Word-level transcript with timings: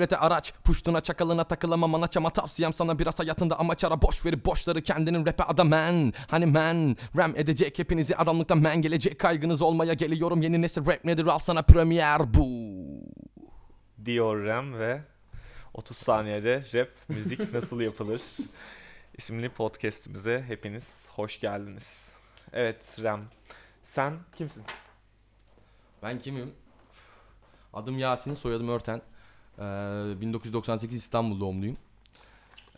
Nefrete 0.00 0.16
araç 0.16 0.52
Puştuna 0.64 1.00
çakalına 1.00 1.44
takılamam 1.44 1.94
anaçama 1.94 2.30
tavsiyem 2.30 2.72
sana 2.72 2.98
biraz 2.98 3.18
hayatında 3.18 3.58
amaç 3.58 3.84
ara 3.84 4.02
Boş 4.02 4.26
verip 4.26 4.46
boşları 4.46 4.82
kendinin 4.82 5.26
rap'e 5.26 5.44
ada 5.44 5.64
man 5.64 6.12
Hani 6.28 6.46
man 6.46 6.96
Ram 7.16 7.32
edecek 7.36 7.78
hepinizi 7.78 8.16
adamlıktan 8.16 8.58
man 8.58 8.82
Gelecek 8.82 9.18
kaygınız 9.18 9.62
olmaya 9.62 9.94
geliyorum 9.94 10.42
Yeni 10.42 10.62
nesil 10.62 10.86
rap 10.86 11.04
nedir 11.04 11.26
al 11.26 11.38
sana 11.38 11.62
premier 11.62 12.34
bu 12.34 12.48
Diyor 14.04 14.44
Rem 14.44 14.78
ve 14.78 15.02
30 15.74 15.96
saniyede 15.96 16.64
rap 16.74 16.88
müzik 17.08 17.52
nasıl 17.54 17.80
yapılır 17.80 18.20
isimli 19.18 19.48
podcast'imize 19.48 20.44
hepiniz 20.46 21.02
hoş 21.08 21.40
geldiniz. 21.40 22.12
Evet 22.52 22.96
Rem 23.02 23.24
sen 23.82 24.14
kimsin? 24.36 24.64
Ben 26.02 26.18
kimim? 26.18 26.54
Adım 27.72 27.98
Yasin, 27.98 28.34
soyadım 28.34 28.68
Örten. 28.68 29.02
Ee, 29.60 30.20
1998 30.20 30.96
İstanbul 30.96 31.40
doğumluyum. 31.40 31.76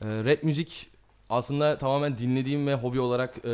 Ee, 0.01 0.07
rap 0.07 0.43
müzik 0.43 0.91
aslında 1.31 1.79
tamamen 1.79 2.19
dinlediğim 2.19 2.67
ve 2.67 2.75
hobi 2.75 3.01
olarak 3.01 3.39
e, 3.45 3.51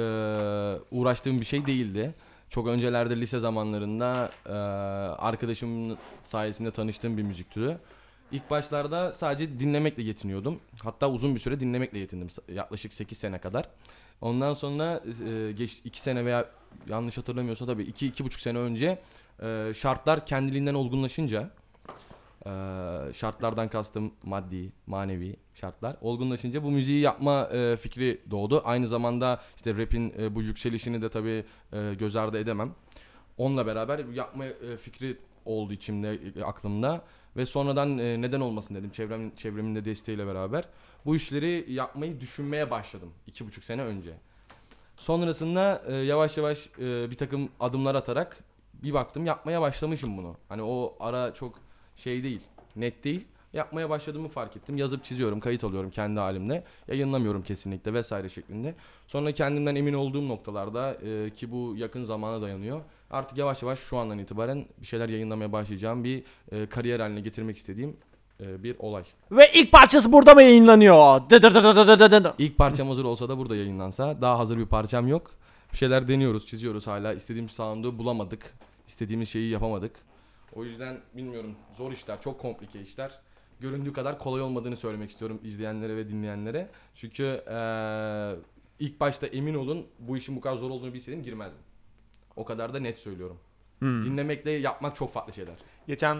uğraştığım 0.91 1.41
bir 1.41 1.45
şey 1.45 1.67
değildi. 1.67 2.15
Çok 2.49 2.67
öncelerde 2.69 3.21
lise 3.21 3.39
zamanlarında 3.39 4.31
e, 4.47 4.53
arkadaşımın 5.23 5.99
sayesinde 6.25 6.71
tanıştığım 6.71 7.17
bir 7.17 7.23
müzik 7.23 7.51
türü. 7.51 7.79
İlk 8.33 8.51
başlarda 8.51 9.13
sadece 9.13 9.59
dinlemekle 9.59 10.03
yetiniyordum. 10.03 10.61
Hatta 10.83 11.11
uzun 11.11 11.35
bir 11.35 11.41
süre 11.41 11.61
dinlemekle 11.61 11.99
yetindim. 11.99 12.29
Yaklaşık 12.55 12.93
8 12.93 13.19
sene 13.19 13.39
kadar. 13.39 13.69
Ondan 14.21 14.55
sonra 14.55 15.03
e, 15.29 15.53
geç 15.53 15.81
2 15.85 16.01
sene 16.01 16.25
veya 16.25 16.49
yanlış 16.89 17.19
hatırlamıyorsam 17.19 17.69
tabii 17.69 17.83
2-2,5 17.83 18.41
sene 18.41 18.59
önce 18.59 18.99
e, 19.43 19.73
şartlar 19.75 20.27
kendiliğinden 20.27 20.75
olgunlaşınca 20.75 21.51
e, 22.49 23.13
şartlardan 23.13 23.69
kastım 23.69 24.13
maddi, 24.23 24.73
manevi 24.87 25.37
şartlar 25.55 25.97
olgunlaşınca 26.01 26.63
bu 26.63 26.71
müziği 26.71 27.01
yapma 27.01 27.49
e, 27.53 27.77
fikri 27.77 28.21
doğdu. 28.31 28.63
Aynı 28.65 28.89
zamanda 28.89 29.43
işte 29.57 29.77
rap'in 29.77 30.15
e, 30.19 30.35
bu 30.35 30.43
yükselişini 30.43 31.03
de 31.03 31.09
tabii 31.09 31.45
e, 31.73 31.95
göz 31.99 32.17
ardı 32.17 32.39
edemem. 32.39 32.75
Onunla 33.39 33.67
beraber 33.67 33.99
yapma 33.99 34.45
e, 34.45 34.77
fikri 34.77 35.17
oldu 35.45 35.73
içimde, 35.73 36.19
e, 36.37 36.43
aklımda 36.43 37.05
ve 37.37 37.47
sonradan 37.47 37.99
e, 37.99 38.21
neden 38.21 38.41
olmasın 38.41 38.75
dedim 38.75 38.91
çevrem 38.91 39.35
çevremin 39.35 39.75
de 39.75 39.85
desteğiyle 39.85 40.27
beraber. 40.27 40.65
Bu 41.07 41.17
işleri 41.17 41.65
yapmayı 41.69 42.21
düşünmeye 42.21 42.71
başladım 42.71 43.13
iki 43.27 43.47
buçuk 43.47 43.65
sene 43.65 43.83
önce. 43.83 44.15
Sonrasında 44.97 45.83
e, 45.89 45.95
yavaş 45.95 46.37
yavaş 46.37 46.71
e, 46.79 47.11
bir 47.11 47.15
takım 47.15 47.49
adımlar 47.61 47.95
atarak 47.95 48.45
bir 48.83 48.95
baktım 48.95 49.27
yapmaya 49.27 49.61
başlamışım 49.61 50.17
bunu. 50.17 50.37
Hani 50.49 50.63
o 50.63 50.97
ara 51.01 51.35
çok 51.35 51.68
şey 51.99 52.25
değil, 52.25 52.41
net 52.77 53.05
değil. 53.05 53.25
Yapmaya 53.53 53.91
başladığımı 53.91 54.29
fark 54.29 54.57
ettim. 54.57 54.77
Yazıp 54.77 55.05
çiziyorum, 55.05 55.41
kayıt 55.41 55.65
alıyorum 55.65 55.91
kendi 55.91 56.21
halimle. 56.21 56.65
Yayınlamıyorum 56.89 57.43
kesinlikle 57.43 57.95
vesaire 57.95 58.29
şeklinde. 58.29 58.75
Sonra 59.07 59.33
kendimden 59.33 59.75
emin 59.75 59.95
olduğum 59.95 60.29
noktalarda 60.29 60.95
e, 60.95 61.31
ki 61.31 61.53
bu 61.53 61.75
yakın 61.77 62.05
zamana 62.05 62.43
dayanıyor. 62.43 62.81
Artık 63.11 63.39
yavaş 63.39 63.63
yavaş 63.63 63.79
şu 63.79 63.99
andan 63.99 64.19
itibaren 64.19 64.67
bir 64.81 64.87
şeyler 64.87 65.09
yayınlamaya 65.09 65.53
başlayacağım. 65.53 66.05
Bir 66.05 66.23
e, 66.53 66.67
kariyer 66.67 67.01
haline 67.01 67.21
getirmek 67.21 67.57
istediğim 67.57 67.97
e, 68.41 68.63
bir 68.63 68.77
olay. 68.79 69.05
Ve 69.31 69.53
ilk 69.55 69.73
parçası 69.73 70.13
burada 70.13 70.35
mı 70.35 70.43
yayınlanıyor? 70.43 71.21
Dı 71.31 71.43
dı 71.43 71.55
dı 71.55 71.65
dı 71.65 71.77
dı 71.77 71.99
dı 71.99 72.11
dı 72.11 72.25
dı. 72.25 72.35
İlk 72.39 72.59
parçam 72.59 72.89
hazır 72.89 73.05
olsa 73.05 73.29
da 73.29 73.39
burada 73.39 73.57
yayınlansa. 73.57 74.21
Daha 74.21 74.39
hazır 74.39 74.59
bir 74.59 74.67
parçam 74.67 75.09
yok. 75.09 75.31
Bir 75.73 75.77
şeyler 75.77 76.09
deniyoruz, 76.09 76.47
çiziyoruz 76.47 76.87
hala. 76.87 77.13
İstediğimiz 77.13 77.53
sound'u 77.53 77.99
bulamadık. 77.99 78.55
İstediğimiz 78.87 79.29
şeyi 79.29 79.51
yapamadık. 79.51 79.93
O 80.59 80.65
yüzden 80.65 81.01
bilmiyorum 81.15 81.55
zor 81.77 81.93
işler, 81.93 82.21
çok 82.21 82.41
komplike 82.41 82.81
işler. 82.81 83.19
Göründüğü 83.61 83.93
kadar 83.93 84.19
kolay 84.19 84.43
olmadığını 84.43 84.77
söylemek 84.77 85.11
istiyorum 85.11 85.41
izleyenlere 85.45 85.97
ve 85.97 86.09
dinleyenlere. 86.09 86.69
Çünkü 86.95 87.23
eee, 87.49 88.35
ilk 88.79 89.01
başta 89.01 89.27
emin 89.27 89.55
olun 89.55 89.87
bu 89.99 90.17
işin 90.17 90.37
bu 90.37 90.41
kadar 90.41 90.57
zor 90.57 90.71
olduğunu 90.71 90.95
bilseydim 90.95 91.23
girmezdim. 91.23 91.59
O 92.37 92.45
kadar 92.45 92.75
da 92.75 92.81
net 92.81 92.99
söylüyorum. 92.99 93.39
Hmm. 93.79 94.03
Dinlemekle 94.05 94.51
yapmak 94.51 94.97
çok 94.97 95.13
farklı 95.13 95.33
şeyler. 95.33 95.55
Geçen 95.87 96.19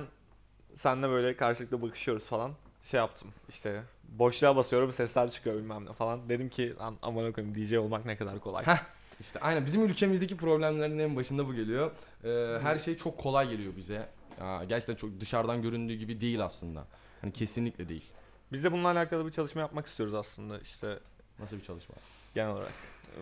seninle 0.75 1.09
böyle 1.09 1.37
karşılıklı 1.37 1.83
bakışıyoruz 1.83 2.25
falan. 2.25 2.53
Şey 2.83 2.99
yaptım 2.99 3.29
işte 3.49 3.83
boşluğa 4.19 4.57
basıyorum 4.57 4.93
sesler 4.93 5.31
çıkıyor 5.31 5.57
bilmem 5.57 5.85
ne 5.87 5.93
falan. 5.93 6.29
Dedim 6.29 6.49
ki 6.49 6.77
"Lan 6.77 6.97
aman 7.03 7.33
koyayım 7.33 7.55
DJ 7.55 7.73
olmak 7.73 8.05
ne 8.07 8.17
kadar 8.17 8.41
kolay. 8.41 8.65
Heh. 8.65 8.79
İşte 9.21 9.41
aynen 9.41 9.67
bizim 9.67 9.83
ülkemizdeki 9.85 10.37
problemlerin 10.37 10.99
en 10.99 11.17
başında 11.17 11.47
bu 11.49 11.55
geliyor. 11.55 11.91
Ee, 12.25 12.59
her 12.63 12.79
şey 12.79 12.97
çok 12.97 13.19
kolay 13.19 13.49
geliyor 13.51 13.77
bize. 13.77 14.09
Ya, 14.41 14.65
gerçekten 14.65 14.95
çok 14.95 15.21
dışarıdan 15.21 15.63
göründüğü 15.63 15.95
gibi 15.95 16.21
değil 16.21 16.45
aslında. 16.45 16.87
Hani 17.21 17.33
kesinlikle 17.33 17.89
değil. 17.89 18.05
Biz 18.53 18.65
de 18.65 18.73
bununla 18.73 18.89
alakalı 18.91 19.27
bir 19.27 19.33
çalışma 19.33 19.61
yapmak 19.61 19.87
istiyoruz 19.87 20.15
aslında 20.15 20.59
işte 20.59 20.99
Nasıl 21.39 21.57
bir 21.57 21.63
çalışma? 21.63 21.95
genel 22.35 22.51
olarak. 22.51 22.73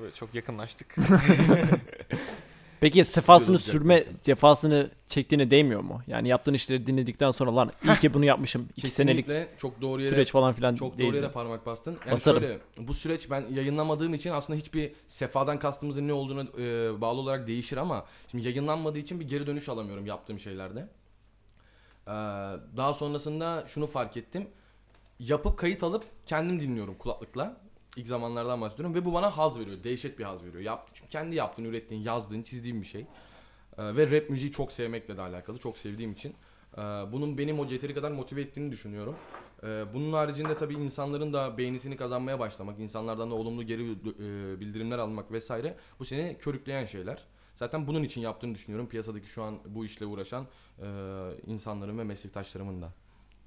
Böyle 0.00 0.14
çok 0.14 0.34
yakınlaştık. 0.34 0.96
Peki 2.80 3.04
sefasını 3.04 3.58
sürme 3.58 4.04
cefasını 4.22 4.90
çektiğine 5.08 5.50
değmiyor 5.50 5.80
mu? 5.80 6.02
Yani 6.06 6.28
yaptığın 6.28 6.54
işleri 6.54 6.86
dinledikten 6.86 7.30
sonra 7.30 7.56
lan 7.56 7.72
iyi 7.84 7.96
ki 7.96 8.14
bunu 8.14 8.24
yapmışım. 8.24 8.68
İki 8.76 8.90
senelik 8.90 9.26
Kesinlikle 9.26 9.56
çok 9.58 9.80
doğru 9.80 10.02
yere 10.02 10.14
süreç 10.14 10.30
falan 10.30 10.52
filan 10.52 10.74
çok 10.74 10.98
değil 10.98 11.08
doğru 11.08 11.16
yere 11.16 11.26
mi? 11.26 11.32
parmak 11.32 11.66
bastın. 11.66 11.98
Yani 12.06 12.14
Basarım. 12.14 12.42
şöyle 12.42 12.58
bu 12.78 12.94
süreç 12.94 13.30
ben 13.30 13.44
yayınlamadığım 13.50 14.14
için 14.14 14.30
aslında 14.30 14.58
hiçbir 14.58 14.92
sefadan 15.06 15.58
kastımızın 15.58 16.08
ne 16.08 16.12
olduğuna 16.12 16.42
e, 16.42 17.00
bağlı 17.00 17.20
olarak 17.20 17.46
değişir 17.46 17.76
ama 17.76 18.06
şimdi 18.30 18.48
yayınlanmadığı 18.48 18.98
için 18.98 19.20
bir 19.20 19.28
geri 19.28 19.46
dönüş 19.46 19.68
alamıyorum 19.68 20.06
yaptığım 20.06 20.38
şeylerde. 20.38 20.88
Ee, 22.06 22.10
daha 22.76 22.94
sonrasında 22.94 23.64
şunu 23.66 23.86
fark 23.86 24.16
ettim. 24.16 24.48
Yapıp 25.18 25.58
kayıt 25.58 25.82
alıp 25.82 26.04
kendim 26.26 26.60
dinliyorum 26.60 26.94
kulaklıkla. 26.94 27.56
İlk 27.96 28.06
zamanlardan 28.06 28.60
bahsediyorum 28.60 28.94
ve 28.94 29.04
bu 29.04 29.12
bana 29.12 29.30
haz 29.36 29.60
veriyor. 29.60 29.84
Dehşet 29.84 30.18
bir 30.18 30.24
haz 30.24 30.44
veriyor. 30.44 30.62
Yap, 30.62 30.90
çünkü 30.92 31.08
kendi 31.08 31.36
yaptığın, 31.36 31.64
ürettiğin, 31.64 32.02
yazdığın, 32.02 32.42
çizdiğin 32.42 32.82
bir 32.82 32.86
şey. 32.86 33.06
Ee, 33.78 33.96
ve 33.96 34.10
rap 34.10 34.30
müziği 34.30 34.52
çok 34.52 34.72
sevmekle 34.72 35.16
de 35.16 35.22
alakalı. 35.22 35.58
Çok 35.58 35.78
sevdiğim 35.78 36.12
için. 36.12 36.34
Ee, 36.78 36.80
bunun 36.82 37.38
benim 37.38 37.60
o 37.60 37.64
yeteri 37.64 37.94
kadar 37.94 38.10
motive 38.10 38.40
ettiğini 38.40 38.72
düşünüyorum. 38.72 39.16
Bunun 39.94 40.12
haricinde 40.12 40.56
tabii 40.56 40.74
insanların 40.74 41.32
da 41.32 41.58
beğenisini 41.58 41.96
kazanmaya 41.96 42.38
başlamak, 42.38 42.78
insanlardan 42.78 43.30
da 43.30 43.34
olumlu 43.34 43.62
geri 43.62 43.92
e, 43.92 44.60
bildirimler 44.60 44.98
almak 44.98 45.32
vesaire 45.32 45.76
bu 45.98 46.04
seni 46.04 46.38
körükleyen 46.38 46.84
şeyler. 46.84 47.24
Zaten 47.56 47.86
bunun 47.86 48.02
için 48.02 48.20
yaptığını 48.20 48.54
düşünüyorum 48.54 48.88
piyasadaki 48.88 49.26
şu 49.28 49.42
an 49.42 49.58
bu 49.66 49.84
işle 49.84 50.06
uğraşan 50.06 50.46
e, 50.82 50.86
insanların 51.46 51.98
ve 51.98 52.04
meslektaşlarımın 52.04 52.82
da. 52.82 52.92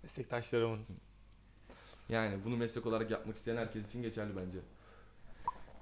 Meslektaşlarımın. 0.03 0.79
Yani 2.09 2.37
bunu 2.45 2.57
meslek 2.57 2.85
olarak 2.85 3.11
yapmak 3.11 3.35
isteyen 3.35 3.57
herkes 3.57 3.87
için 3.87 4.01
geçerli 4.01 4.35
bence. 4.35 4.59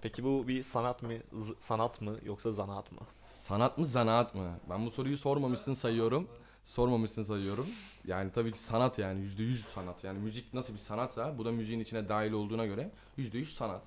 Peki 0.01 0.23
bu 0.23 0.47
bir 0.47 0.63
sanat 0.63 1.03
mı 1.03 1.13
z- 1.13 1.55
sanat 1.59 2.01
mı 2.01 2.17
yoksa 2.23 2.51
zanaat 2.51 2.91
mı? 2.91 2.99
Sanat 3.25 3.77
mı 3.77 3.85
zanaat 3.85 4.35
mı? 4.35 4.59
Ben 4.69 4.85
bu 4.85 4.91
soruyu 4.91 5.17
sormamışsın 5.17 5.73
sayıyorum. 5.73 6.27
Sormamışsın 6.63 7.23
sayıyorum. 7.23 7.67
Yani 8.05 8.31
tabii 8.31 8.51
ki 8.51 8.59
sanat 8.59 8.99
yani 8.99 9.19
yüzde 9.19 9.43
yüz 9.43 9.65
sanat. 9.65 10.03
Yani 10.03 10.19
müzik 10.19 10.53
nasıl 10.53 10.73
bir 10.73 10.79
sanatsa 10.79 11.37
bu 11.37 11.45
da 11.45 11.51
müziğin 11.51 11.79
içine 11.79 12.09
dahil 12.09 12.31
olduğuna 12.31 12.65
göre 12.65 12.91
yüzde 13.17 13.37
yüz 13.37 13.53
sanat. 13.53 13.81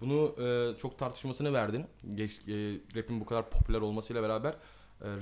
Bunu 0.00 0.34
e, 0.44 0.78
çok 0.78 0.98
tartışmasını 0.98 1.52
verdin. 1.52 1.86
Geç, 2.14 2.40
e, 2.48 2.52
rap'in 2.96 3.20
bu 3.20 3.26
kadar 3.26 3.50
popüler 3.50 3.80
olmasıyla 3.80 4.22
beraber 4.22 4.52
e, 4.52 4.56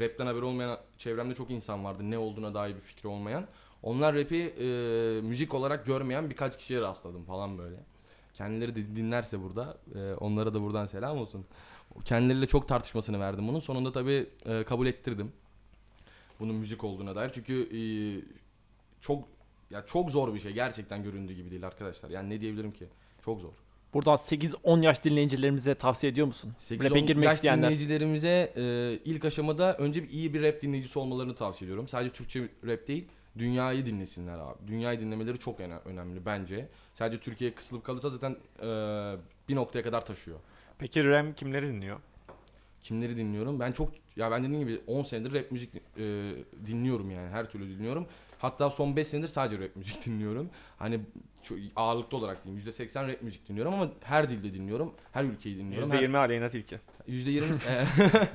rapten 0.01 0.27
haberi 0.27 0.45
olmayan 0.45 0.79
çevremde 0.99 1.35
çok 1.35 1.51
insan 1.51 1.85
vardı. 1.85 2.11
Ne 2.11 2.19
olduğuna 2.19 2.55
dair 2.55 2.75
bir 2.75 2.81
fikri 2.81 3.09
olmayan. 3.09 3.47
Onlar 3.83 4.15
rap'i 4.15 4.55
e, 4.61 4.67
müzik 5.21 5.55
olarak 5.55 5.87
görmeyen 5.87 6.31
birkaç 6.31 6.59
kişiye 6.59 6.81
rastladım 6.81 7.25
falan 7.25 7.59
böyle. 7.59 7.77
Kendileri 8.35 8.75
de 8.75 8.97
dinlerse 8.97 9.43
burada 9.43 9.79
e, 9.95 10.15
onlara 10.15 10.55
da 10.55 10.63
buradan 10.63 10.87
selam 10.87 11.19
olsun. 11.19 11.45
Kendileriyle 12.05 12.47
çok 12.47 12.69
tartışmasını 12.69 13.21
verdim 13.21 13.49
bunun. 13.49 13.61
Sonunda 13.61 13.93
tabii 13.93 14.27
e, 14.47 14.65
kabul 14.65 14.87
ettirdim. 14.87 15.33
Bunun 16.41 16.55
müzik 16.55 16.85
olduğuna 16.85 17.17
dair. 17.17 17.31
Çünkü 17.35 17.69
e, 17.79 17.83
çok 19.01 19.25
ya 19.71 19.87
çok 19.87 20.11
zor 20.11 20.35
bir 20.35 20.39
şey. 20.39 20.53
Gerçekten 20.53 21.03
göründüğü 21.03 21.33
gibi 21.33 21.51
değil 21.51 21.67
arkadaşlar. 21.67 22.11
Yani 22.11 22.31
ne 22.31 22.41
diyebilirim 22.41 22.73
ki? 22.73 22.89
Çok 23.21 23.41
zor. 23.41 23.53
Buradan 23.95 24.17
8-10 24.17 24.85
yaş 24.85 25.05
dinleyicilerimize 25.05 25.75
tavsiye 25.75 26.13
ediyor 26.13 26.27
musun? 26.27 26.53
8 26.59 26.91
Rap'e 26.91 27.01
girmek 27.01 27.25
yaş 27.25 27.35
isteyenler. 27.35 27.63
dinleyicilerimize 27.71 28.53
e, 28.57 28.99
ilk 29.05 29.25
aşamada 29.25 29.77
önce 29.77 30.03
bir 30.03 30.09
iyi 30.11 30.35
bir 30.35 30.43
rap 30.43 30.63
dinleyicisi 30.63 30.99
olmalarını 30.99 31.35
tavsiye 31.35 31.67
ediyorum. 31.67 31.89
Sadece 31.89 32.13
Türkçe 32.13 32.49
rap 32.67 32.89
değil, 32.89 33.05
dünyayı 33.39 33.87
dinlesinler 33.87 34.39
abi. 34.39 34.59
Dünyayı 34.67 35.01
dinlemeleri 35.01 35.39
çok 35.39 35.61
öne- 35.61 35.81
önemli 35.85 36.27
bence. 36.27 36.69
Sadece 36.95 37.21
Türkiye'ye 37.21 37.55
kısılıp 37.55 37.85
kalırsa 37.85 38.11
zaten 38.11 38.37
e, 38.63 38.67
bir 39.49 39.57
noktaya 39.57 39.83
kadar 39.83 40.07
taşıyor. 40.07 40.39
Peki 40.79 41.05
Rem 41.05 41.35
kimleri 41.35 41.69
dinliyor? 41.69 41.99
Kimleri 42.83 43.17
dinliyorum? 43.17 43.61
Ben 43.61 43.73
çok 43.73 43.91
ya 44.17 44.31
ben 44.31 44.45
dediğim 44.45 44.61
gibi 44.69 44.81
10 44.87 45.03
senedir 45.03 45.33
rap 45.35 45.51
müzik 45.53 45.71
e, 45.75 45.81
dinliyorum 46.67 47.11
yani 47.11 47.29
her 47.31 47.51
türlü 47.51 47.79
dinliyorum. 47.79 48.07
Hatta 48.39 48.71
son 48.71 48.97
5 48.97 49.09
senedir 49.09 49.29
sadece 49.29 49.65
rap 49.65 49.77
müzik 49.77 50.07
dinliyorum. 50.07 50.51
Hani 50.79 51.01
çok 51.43 51.59
ağırlıklı 51.77 52.17
olarak 52.17 52.45
diyeyim 52.45 52.63
%80 52.67 53.09
rap 53.09 53.23
müzik 53.23 53.49
dinliyorum 53.49 53.75
ama 53.75 53.89
her 54.03 54.31
dilde 54.31 54.55
dinliyorum. 54.55 54.95
Her 55.13 55.25
ülkeyi 55.25 55.59
dinliyorum. 55.59 55.91
Her- 55.91 56.03
%20 56.03 56.19
Aleyna 56.19 56.49
Tilki. 56.49 56.79
%20 57.09 57.55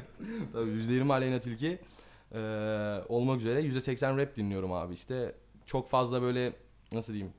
tabii 0.54 0.70
%20 0.70 1.14
Aleyna 1.14 1.40
Tilki 1.40 1.80
e, 2.34 2.40
olmak 3.10 3.40
üzere 3.40 3.62
%80 3.62 4.18
rap 4.18 4.36
dinliyorum 4.36 4.72
abi 4.74 4.94
işte 4.94 5.36
çok 5.66 5.90
fazla 5.90 6.22
böyle 6.22 6.54
nasıl 6.92 7.14
diyeyim 7.14 7.34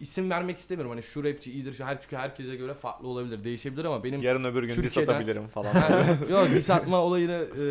isim 0.00 0.30
vermek 0.30 0.58
istemiyorum. 0.58 0.90
Hani 0.90 1.02
şu 1.02 1.24
rapçi 1.24 1.52
iyidir. 1.52 1.72
Şu 1.72 1.84
her 1.84 2.02
çünkü 2.02 2.16
herkese 2.16 2.56
göre 2.56 2.74
farklı 2.74 3.08
olabilir. 3.08 3.44
Değişebilir 3.44 3.84
ama 3.84 4.04
benim 4.04 4.22
Yarın 4.22 4.44
öbür 4.44 4.62
gün 4.62 4.68
diss 4.68 4.76
Türkiye'den- 4.76 5.12
atabilirim 5.12 5.48
falan. 5.48 5.74
yani, 5.90 6.32
yok 6.32 6.48
diss 6.50 6.70
atma 6.70 7.00
olayını 7.02 7.46
e, 7.58 7.64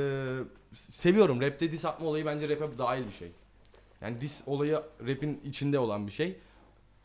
seviyorum. 0.73 1.41
Rapte 1.41 1.71
diss 1.71 1.85
atma 1.85 2.07
olayı 2.07 2.25
bence 2.25 2.49
rap'e 2.49 2.77
dahil 2.77 3.07
bir 3.07 3.11
şey. 3.11 3.31
Yani 4.01 4.21
diss 4.21 4.41
olayı 4.45 4.81
rap'in 5.07 5.41
içinde 5.45 5.79
olan 5.79 6.07
bir 6.07 6.11
şey. 6.11 6.37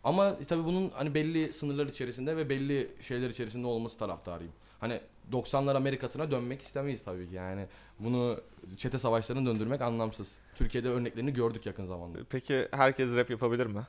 Ama 0.04 0.38
tabii 0.48 0.64
bunun 0.64 0.90
hani 0.90 1.14
belli 1.14 1.52
sınırlar 1.52 1.86
içerisinde 1.86 2.36
ve 2.36 2.48
belli 2.48 2.90
şeyler 3.00 3.30
içerisinde 3.30 3.66
olması 3.66 3.98
taraftarıyım. 3.98 4.52
Hani 4.80 5.00
90'lar 5.32 5.76
Amerika'sına 5.76 6.30
dönmek 6.30 6.62
istemeyiz 6.62 7.04
tabii 7.04 7.28
ki. 7.28 7.34
Yani 7.34 7.66
bunu 7.98 8.40
çete 8.76 8.98
savaşlarına 8.98 9.46
döndürmek 9.46 9.80
anlamsız. 9.80 10.38
Türkiye'de 10.54 10.88
örneklerini 10.88 11.32
gördük 11.32 11.66
yakın 11.66 11.86
zamanda. 11.86 12.18
Peki 12.30 12.68
herkes 12.70 13.14
rap 13.14 13.30
yapabilir 13.30 13.66
mi? 13.66 13.86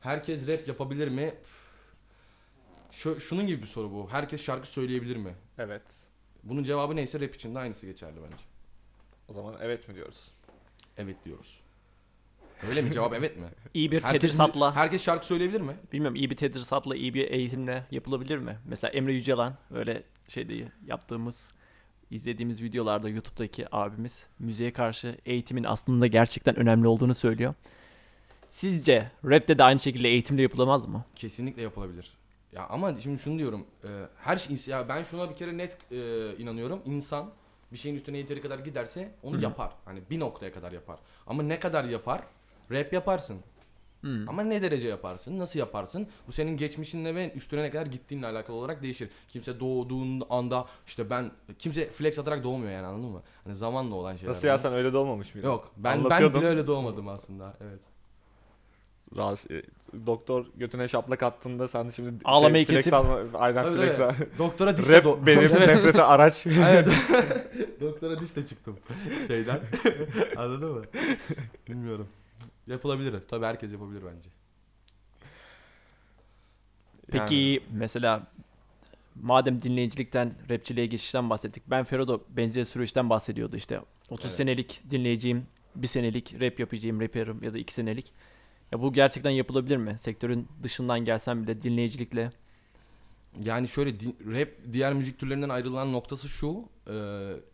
Herkes 0.00 0.46
rap 0.46 0.68
yapabilir 0.68 1.08
mi? 1.08 1.34
Şu, 2.90 3.20
şunun 3.20 3.46
gibi 3.46 3.62
bir 3.62 3.66
soru 3.66 3.92
bu. 3.92 4.08
Herkes 4.10 4.42
şarkı 4.42 4.68
söyleyebilir 4.68 5.16
mi? 5.16 5.34
Evet. 5.58 5.82
Bunun 6.42 6.62
cevabı 6.62 6.96
neyse 6.96 7.20
rap 7.20 7.34
için 7.34 7.54
de 7.54 7.58
aynısı 7.58 7.86
geçerli 7.86 8.16
bence. 8.30 8.44
O 9.28 9.32
zaman 9.32 9.56
evet 9.60 9.88
mi 9.88 9.94
diyoruz? 9.94 10.30
Evet 10.96 11.16
diyoruz. 11.24 11.60
Öyle 12.68 12.82
mi? 12.82 12.92
Cevap 12.92 13.14
evet 13.14 13.36
mi? 13.36 13.46
İyi 13.74 13.90
bir 13.92 14.02
Herkes, 14.02 14.20
tedrisatla, 14.20 14.76
herkes 14.76 15.04
şarkı 15.04 15.26
söyleyebilir 15.26 15.60
mi? 15.60 15.72
bilmiyorum 15.92 16.16
iyi 16.16 16.30
bir 16.30 16.36
tedrisatla, 16.36 16.96
iyi 16.96 17.14
bir 17.14 17.30
eğitimle 17.30 17.86
yapılabilir 17.90 18.38
mi? 18.38 18.58
Mesela 18.64 18.90
Emre 18.90 19.12
Yücelan 19.12 19.54
öyle 19.74 20.02
şeyde 20.28 20.68
yaptığımız, 20.86 21.52
izlediğimiz 22.10 22.62
videolarda 22.62 23.08
YouTube'daki 23.08 23.66
abimiz 23.76 24.24
müziğe 24.38 24.72
karşı 24.72 25.16
eğitimin 25.26 25.64
aslında 25.64 26.06
gerçekten 26.06 26.56
önemli 26.56 26.88
olduğunu 26.88 27.14
söylüyor. 27.14 27.54
Sizce 28.50 29.10
rapte 29.24 29.58
de 29.58 29.64
aynı 29.64 29.78
şekilde 29.78 30.08
eğitimle 30.08 30.42
yapılamaz 30.42 30.86
mı? 30.88 31.04
Kesinlikle 31.16 31.62
yapılabilir. 31.62 32.12
Ya 32.52 32.66
ama 32.68 32.96
şimdi 32.96 33.18
şunu 33.18 33.38
diyorum. 33.38 33.66
e, 33.84 33.88
her 34.16 34.36
şey 34.36 34.56
ya 34.66 34.88
ben 34.88 35.02
şuna 35.02 35.30
bir 35.30 35.36
kere 35.36 35.56
net 35.58 35.76
e, 35.92 35.96
inanıyorum. 36.38 36.82
İnsan 36.86 37.30
bir 37.72 37.78
şeyin 37.78 37.96
üstüne 37.96 38.18
yeteri 38.18 38.40
kadar 38.40 38.58
giderse 38.58 39.14
onu 39.22 39.42
yapar. 39.42 39.72
Hani 39.84 40.00
bir 40.10 40.20
noktaya 40.20 40.52
kadar 40.52 40.72
yapar. 40.72 40.98
Ama 41.26 41.42
ne 41.42 41.58
kadar 41.58 41.84
yapar? 41.84 42.20
Rap 42.70 42.92
yaparsın. 42.92 43.36
Hmm. 44.00 44.28
Ama 44.28 44.42
ne 44.42 44.62
derece 44.62 44.88
yaparsın? 44.88 45.38
Nasıl 45.38 45.58
yaparsın? 45.58 46.08
Bu 46.28 46.32
senin 46.32 46.56
geçmişinle 46.56 47.14
ve 47.14 47.32
üstüne 47.32 47.62
ne 47.62 47.70
kadar 47.70 47.86
gittiğinle 47.86 48.26
alakalı 48.26 48.56
olarak 48.56 48.82
değişir. 48.82 49.10
Kimse 49.28 49.60
doğduğun 49.60 50.22
anda 50.30 50.66
işte 50.86 51.10
ben 51.10 51.30
kimse 51.58 51.90
flex 51.90 52.18
atarak 52.18 52.44
doğmuyor 52.44 52.72
yani 52.72 52.86
anladın 52.86 53.10
mı? 53.10 53.22
Hani 53.44 53.54
zamanla 53.54 53.94
olan 53.94 54.16
şeyler. 54.16 54.34
Nasıl 54.34 54.46
ya 54.48 54.58
sen 54.58 54.72
öyle 54.72 54.92
doğmamış 54.92 55.34
mıydın? 55.34 55.48
Yok 55.48 55.72
ben 55.76 56.10
ben 56.10 56.34
bile 56.34 56.46
öyle 56.46 56.66
doğmadım 56.66 57.08
aslında. 57.08 57.54
Evet. 57.60 57.80
Rahatsız- 59.16 59.50
e, 59.52 59.62
doktor 60.06 60.46
götüne 60.56 60.88
şaplak 60.88 61.22
attığında 61.22 61.68
sen 61.68 61.90
şimdi 61.90 62.12
Ağlamayı 62.24 62.66
flex 62.66 62.76
kesip- 62.84 62.94
alma, 62.94 63.18
aynen 63.34 63.62
Tabii, 63.62 63.76
flex 63.76 63.96
tabii. 63.96 64.28
Doktora 64.38 64.76
diste 64.76 64.96
Rap 64.96 65.04
do- 65.04 65.26
benim 65.26 65.42
nefrete 65.68 66.02
araç. 66.12 66.46
evet. 66.46 66.88
Doktora 67.80 68.20
diste 68.20 68.46
çıktım 68.46 68.76
şeyden. 69.26 69.60
Anladın 70.36 70.70
mı? 70.72 70.82
Bilmiyorum. 71.68 72.08
Yapılabilir. 72.70 73.20
Tabii 73.28 73.46
herkes 73.46 73.72
yapabilir 73.72 74.02
bence. 74.14 74.30
Peki 77.10 77.34
Yani 77.34 77.60
mesela 77.72 78.26
madem 79.22 79.62
dinleyicilikten 79.62 80.34
rapçiliğe 80.50 80.86
geçişten 80.86 81.30
bahsettik. 81.30 81.62
Ben 81.66 81.84
Ferodo 81.84 82.20
benzer 82.28 82.64
süreçten 82.64 83.10
bahsediyordu 83.10 83.56
işte. 83.56 83.80
30 84.10 84.26
Evet. 84.26 84.36
senelik 84.36 84.82
dinleyiciyim, 84.90 85.46
bir 85.74 85.86
senelik 85.86 86.40
rap 86.40 86.60
yapacağım, 86.60 87.00
raperim 87.00 87.42
ya 87.42 87.54
da 87.54 87.58
iki 87.58 87.74
senelik. 87.74 88.12
Ya 88.72 88.80
bu 88.82 88.92
gerçekten 88.92 89.30
yapılabilir 89.30 89.76
mi? 89.76 89.98
Sektörün 90.00 90.48
dışından 90.62 91.04
gelsen 91.04 91.42
bile 91.42 91.62
dinleyicilikle. 91.62 92.32
Yani 93.44 93.68
şöyle 93.68 93.90
rap 94.26 94.48
diğer 94.72 94.92
müzik 94.94 95.18
türlerinden 95.18 95.48
ayrılan 95.48 95.92
noktası 95.92 96.28
şu. 96.28 96.64
e, 96.90 96.94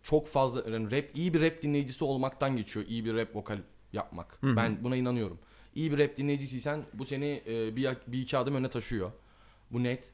çok 0.02 0.26
fazla 0.28 0.70
yani 0.70 0.90
rap 0.90 1.04
iyi 1.14 1.34
bir 1.34 1.40
rap 1.40 1.62
dinleyicisi 1.62 2.04
olmaktan 2.04 2.56
geçiyor. 2.56 2.86
iyi 2.88 3.04
bir 3.04 3.14
rap 3.14 3.36
vokal 3.36 3.58
yapmak. 3.96 4.38
Hı 4.40 4.46
hı. 4.50 4.56
Ben 4.56 4.84
buna 4.84 4.96
inanıyorum. 4.96 5.38
İyi 5.74 5.92
bir 5.92 5.98
rap 5.98 6.16
dinleyicisiysen 6.16 6.82
bu 6.94 7.04
seni 7.04 7.42
e, 7.46 7.76
bir, 7.76 7.88
bir 8.06 8.22
iki 8.22 8.38
adım 8.38 8.54
öne 8.54 8.70
taşıyor. 8.70 9.10
Bu 9.70 9.82
net. 9.82 10.12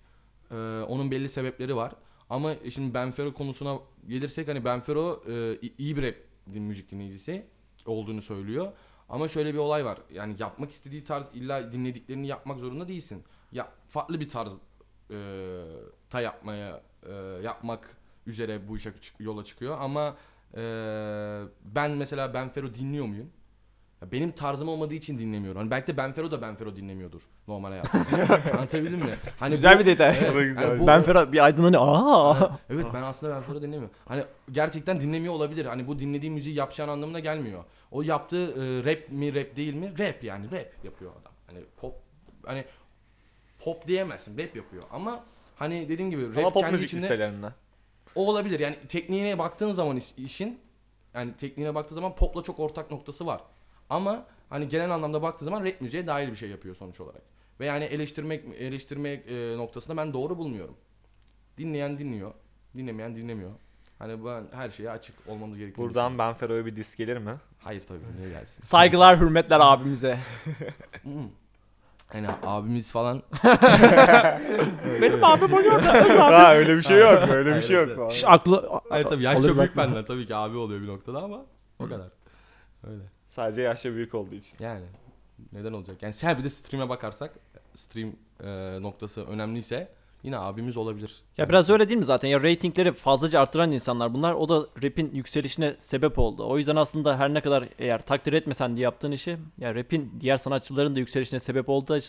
E, 0.50 0.54
onun 0.88 1.10
belli 1.10 1.28
sebepleri 1.28 1.76
var. 1.76 1.92
Ama 2.30 2.54
şimdi 2.70 2.94
Benfero 2.94 3.34
konusuna 3.34 3.78
gelirsek 4.08 4.48
hani 4.48 4.64
Benfero 4.64 5.22
e, 5.28 5.58
iyi 5.78 5.96
bir 5.96 6.02
rap 6.02 6.14
din- 6.54 6.62
müzik 6.62 6.90
dinleyicisi 6.90 7.46
olduğunu 7.86 8.22
söylüyor. 8.22 8.72
Ama 9.08 9.28
şöyle 9.28 9.52
bir 9.54 9.58
olay 9.58 9.84
var. 9.84 9.98
Yani 10.12 10.34
yapmak 10.38 10.70
istediği 10.70 11.04
tarz 11.04 11.26
illa 11.34 11.72
dinlediklerini 11.72 12.26
yapmak 12.26 12.58
zorunda 12.58 12.88
değilsin. 12.88 13.22
Ya 13.52 13.68
farklı 13.88 14.20
bir 14.20 14.28
tarz 14.28 14.52
e, 15.10 15.16
ta 16.10 16.20
yapmaya 16.20 16.82
e, 17.06 17.12
yapmak 17.44 17.96
üzere 18.26 18.68
bu 18.68 18.76
işe 18.76 18.92
çık- 19.00 19.20
yola 19.20 19.44
çıkıyor 19.44 19.76
ama 19.80 20.16
e, 20.56 20.62
ben 21.64 21.90
mesela 21.90 22.34
Benfero 22.34 22.74
dinliyor 22.74 23.06
muyum? 23.06 23.30
Ya 24.02 24.12
benim 24.12 24.30
tarzım 24.32 24.68
olmadığı 24.68 24.94
için 24.94 25.18
dinlemiyorum. 25.18 25.58
Hani 25.60 25.70
belki 25.70 25.86
de 25.86 25.96
Benfero 25.96 26.30
da 26.30 26.42
Benfero 26.42 26.76
dinlemiyordur 26.76 27.22
normal 27.48 27.70
hayatında. 27.70 28.34
Anlatabildim 28.52 28.98
mi? 28.98 29.10
Hani 29.38 29.54
Güzel 29.54 29.76
bu- 29.76 29.80
bir 29.80 29.86
detay. 29.86 30.18
Evet, 30.34 30.56
hani 30.56 30.80
bu- 30.80 30.86
ben 30.86 31.02
Ferhat 31.02 31.32
bir 31.32 31.44
aydınlanıyor. 31.44 31.82
Aa! 31.84 32.58
Evet 32.70 32.86
ben 32.94 33.02
aslında 33.02 33.34
Benfero 33.34 33.62
dinlemiyorum. 33.62 33.90
Hani 34.04 34.24
gerçekten 34.52 35.00
dinlemiyor 35.00 35.34
olabilir. 35.34 35.66
Hani 35.66 35.88
bu 35.88 35.98
dinlediği 35.98 36.30
müziği 36.32 36.54
yapacağın 36.56 36.88
anlamına 36.88 37.20
gelmiyor. 37.20 37.64
O 37.90 38.02
yaptığı 38.02 38.44
e, 38.46 38.84
rap 38.90 39.08
mi 39.10 39.34
rap 39.34 39.56
değil 39.56 39.74
mi? 39.74 39.92
Rap 39.98 40.24
yani 40.24 40.46
rap 40.46 40.84
yapıyor 40.84 41.10
adam. 41.22 41.32
Hani 41.46 41.58
pop 41.76 41.94
hani 42.46 42.64
pop 43.58 43.88
diyemezsin 43.88 44.38
rap 44.38 44.56
yapıyor 44.56 44.82
ama 44.92 45.24
hani 45.56 45.88
dediğim 45.88 46.10
gibi 46.10 46.28
rap 46.30 46.38
Ama 46.38 46.50
pop 46.50 46.62
kendi 46.62 46.72
müzik 46.72 46.88
içinde 46.88 47.02
listelerinden. 47.02 47.52
o 48.14 48.26
olabilir. 48.30 48.60
Yani 48.60 48.76
tekniğine 48.88 49.38
baktığın 49.38 49.72
zaman 49.72 49.96
is- 49.96 50.24
işin 50.24 50.60
yani 51.14 51.32
tekniğine 51.36 51.74
baktığı 51.74 51.94
zaman 51.94 52.14
popla 52.14 52.42
çok 52.42 52.60
ortak 52.60 52.90
noktası 52.90 53.26
var. 53.26 53.40
Ama 53.90 54.26
hani 54.48 54.68
genel 54.68 54.90
anlamda 54.90 55.22
baktığı 55.22 55.44
zaman 55.44 55.64
rap 55.64 55.80
müziğe 55.80 56.06
dahil 56.06 56.30
bir 56.30 56.36
şey 56.36 56.48
yapıyor 56.48 56.74
sonuç 56.74 57.00
olarak. 57.00 57.22
Ve 57.60 57.66
yani 57.66 57.84
eleştirmek 57.84 58.44
eleştirmek 58.58 59.30
e, 59.30 59.56
noktasında 59.56 59.96
ben 59.96 60.12
doğru 60.12 60.38
bulmuyorum. 60.38 60.76
Dinleyen 61.58 61.98
dinliyor, 61.98 62.34
dinlemeyen 62.76 63.16
dinlemiyor. 63.16 63.50
Hani 63.98 64.24
ben 64.24 64.44
her 64.52 64.70
şeye 64.70 64.90
açık 64.90 65.14
olmamız 65.28 65.58
gerektiğini 65.58 65.86
Buradan. 65.86 66.18
Ben 66.18 66.34
Fero'ya 66.34 66.66
bir 66.66 66.76
disk 66.76 66.98
gelir 66.98 67.16
mi? 67.16 67.34
Hayır 67.58 67.82
tabii 67.82 68.00
niye 68.18 68.30
gelsin. 68.30 68.62
Saygılar, 68.62 69.20
hürmetler 69.20 69.60
abimize. 69.62 70.18
Hani 72.12 72.28
abimiz 72.42 72.92
falan. 72.92 73.22
Benim 75.02 75.24
abim 75.24 75.54
oluyor 75.54 75.84
da. 75.84 76.18
ha 76.18 76.54
öyle 76.54 76.76
bir 76.76 76.82
şey 76.82 76.98
yok. 76.98 77.22
Öyle 77.30 77.56
bir 77.56 77.62
şey 77.62 77.76
yok. 77.76 77.96
falan. 77.96 78.08
Şş, 78.08 78.24
aklı... 78.26 78.80
Hayır 78.88 79.04
tabii 79.04 79.22
yaş 79.22 79.38
Alır 79.38 79.48
çok 79.48 79.58
büyük 79.58 79.76
benden 79.76 80.04
tabii 80.04 80.26
ki 80.26 80.34
abi 80.34 80.56
oluyor 80.56 80.82
bir 80.82 80.86
noktada 80.86 81.22
ama 81.22 81.42
o 81.78 81.84
kadar. 81.84 82.08
Öyle. 82.86 83.02
Sadece 83.36 83.62
yaşça 83.62 83.94
büyük 83.94 84.14
olduğu 84.14 84.34
için. 84.34 84.56
Yani 84.60 84.84
neden 85.52 85.72
olacak? 85.72 86.02
Yani 86.02 86.14
her 86.20 86.38
bir 86.38 86.44
de 86.44 86.50
stream'e 86.50 86.88
bakarsak 86.88 87.30
stream 87.74 88.12
e, 88.44 88.82
noktası 88.82 89.26
önemliyse 89.26 89.88
yine 90.22 90.38
abimiz 90.38 90.76
olabilir. 90.76 91.22
Ya 91.38 91.48
biraz 91.48 91.70
öyle 91.70 91.88
değil 91.88 91.98
mi 91.98 92.04
zaten? 92.04 92.28
Ya 92.28 92.42
ratingleri 92.42 92.92
fazlaca 92.92 93.40
arttıran 93.40 93.72
insanlar 93.72 94.14
bunlar. 94.14 94.34
O 94.34 94.48
da 94.48 94.66
rap'in 94.82 95.10
yükselişine 95.14 95.76
sebep 95.78 96.18
oldu. 96.18 96.48
O 96.48 96.58
yüzden 96.58 96.76
aslında 96.76 97.18
her 97.18 97.34
ne 97.34 97.40
kadar 97.40 97.68
eğer 97.78 98.02
takdir 98.02 98.32
etmesen 98.32 98.76
de 98.76 98.80
yaptığın 98.80 99.12
işi 99.12 99.38
ya 99.58 99.74
rap'in 99.74 100.12
diğer 100.20 100.38
sanatçıların 100.38 100.94
da 100.94 100.98
yükselişine 100.98 101.40
sebep 101.40 101.68
olduğu 101.68 102.00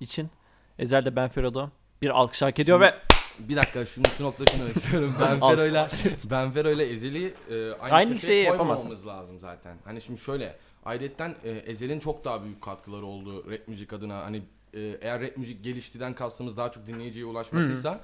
için 0.00 0.30
Ezel 0.78 1.04
de 1.04 1.16
Benfero'da 1.16 1.70
bir 2.02 2.10
alkış 2.10 2.42
hak 2.42 2.58
ediyor 2.58 2.80
Şimdi- 2.80 2.92
ve 2.92 3.48
Bir 3.48 3.56
dakika 3.56 3.86
şunu 3.86 4.04
şu 4.06 4.24
noktada 4.24 4.50
şunu 4.50 4.62
demek 4.62 4.76
istiyorum. 4.76 5.14
Benfero'yla 5.20 5.88
Benfero'yla 6.30 6.84
Ezeli 6.84 7.34
e, 7.50 7.72
aynı, 7.72 7.94
Aynı 7.94 8.20
şeyi 8.20 8.48
koymamamız 8.48 9.06
lazım 9.06 9.38
zaten. 9.38 9.76
Hani 9.84 10.00
şimdi 10.00 10.20
şöyle 10.20 10.56
ayrıyetten 10.84 11.34
e, 11.44 11.50
Ezel'in 11.50 11.98
çok 11.98 12.24
daha 12.24 12.44
büyük 12.44 12.62
katkıları 12.62 13.06
oldu 13.06 13.50
rap 13.50 13.68
müzik 13.68 13.92
adına. 13.92 14.24
Hani 14.24 14.42
e, 14.74 14.80
eğer 14.80 15.20
rap 15.20 15.36
müzik 15.36 15.64
geliştiden 15.64 16.14
kastımız 16.14 16.56
daha 16.56 16.70
çok 16.70 16.86
dinleyiciye 16.86 17.24
ulaşmasıysa 17.24 18.00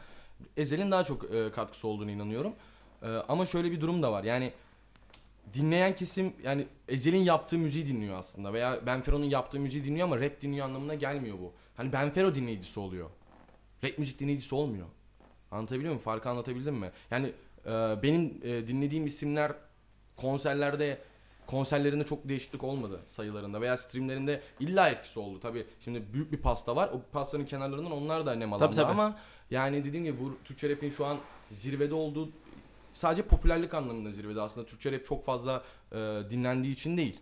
Ezel'in 0.57 0.91
daha 0.91 1.05
çok 1.05 1.35
e, 1.35 1.53
katkısı 1.53 1.89
olduğunu 1.89 2.11
inanıyorum. 2.11 2.53
E, 3.03 3.07
ama 3.09 3.47
şöyle 3.47 3.71
bir 3.71 3.81
durum 3.81 4.03
da 4.03 4.13
var. 4.13 4.25
Yani 4.25 4.53
dinleyen 5.55 5.95
kesim 5.95 6.33
yani 6.45 6.67
Ezel'in 6.89 7.23
yaptığı 7.23 7.59
müziği 7.59 7.87
dinliyor 7.87 8.19
aslında 8.19 8.53
veya 8.53 8.87
Benfero'nun 8.87 9.25
yaptığı 9.25 9.61
müziği 9.61 9.85
dinliyor 9.85 10.07
ama 10.07 10.21
rap 10.21 10.41
dinliyor 10.41 10.67
anlamına 10.67 10.95
gelmiyor 10.95 11.39
bu. 11.39 11.53
Hani 11.77 11.93
Benfero 11.93 12.35
dinleyicisi 12.35 12.81
oluyor. 12.81 13.11
Rap 13.85 13.99
müzik 13.99 14.19
dinleyicisi 14.19 14.55
olmuyor. 14.55 14.87
Anlatabiliyor 15.51 15.93
muyum? 15.93 16.05
Farkı 16.05 16.31
anlatabildim 16.31 16.75
mi? 16.75 16.91
Yani 17.11 17.33
e, 17.67 17.71
benim 18.03 18.41
e, 18.43 18.69
dinlediğim 18.69 19.07
isimler 19.07 19.53
konserlerde 20.17 20.99
konserlerinde 21.47 22.05
çok 22.05 22.29
değişiklik 22.29 22.65
olmadı 22.65 23.01
sayılarında 23.07 23.61
veya 23.61 23.77
streamlerinde 23.77 24.43
illa 24.61 24.89
etkisi 24.89 25.19
oldu. 25.21 25.41
Tabi 25.41 25.67
şimdi 25.81 26.03
büyük 26.13 26.33
bir 26.33 26.37
pasta 26.39 26.77
var. 26.77 26.91
O 26.93 27.01
pastanın 27.13 27.45
kenarlarından 27.45 27.93
onlar 27.93 28.27
da 28.27 28.35
nemalandı 28.35 28.75
tabii. 28.75 28.87
ama 28.87 29.17
yani 29.51 29.85
dediğim 29.85 30.05
gibi 30.05 30.21
bu 30.21 30.37
Türkçe 30.45 30.69
rap'in 30.69 30.91
şu 30.91 31.07
an 31.07 31.19
zirvede 31.51 31.95
olduğu 31.95 32.29
sadece 32.93 33.23
popülerlik 33.23 33.75
anlamında 33.75 34.13
zirvede 34.13 34.41
aslında 34.41 34.67
Türkçe 34.67 34.93
rap 34.93 35.05
çok 35.05 35.25
fazla 35.25 35.63
e, 35.93 35.97
dinlendiği 36.31 36.73
için 36.75 36.97
değil. 36.97 37.21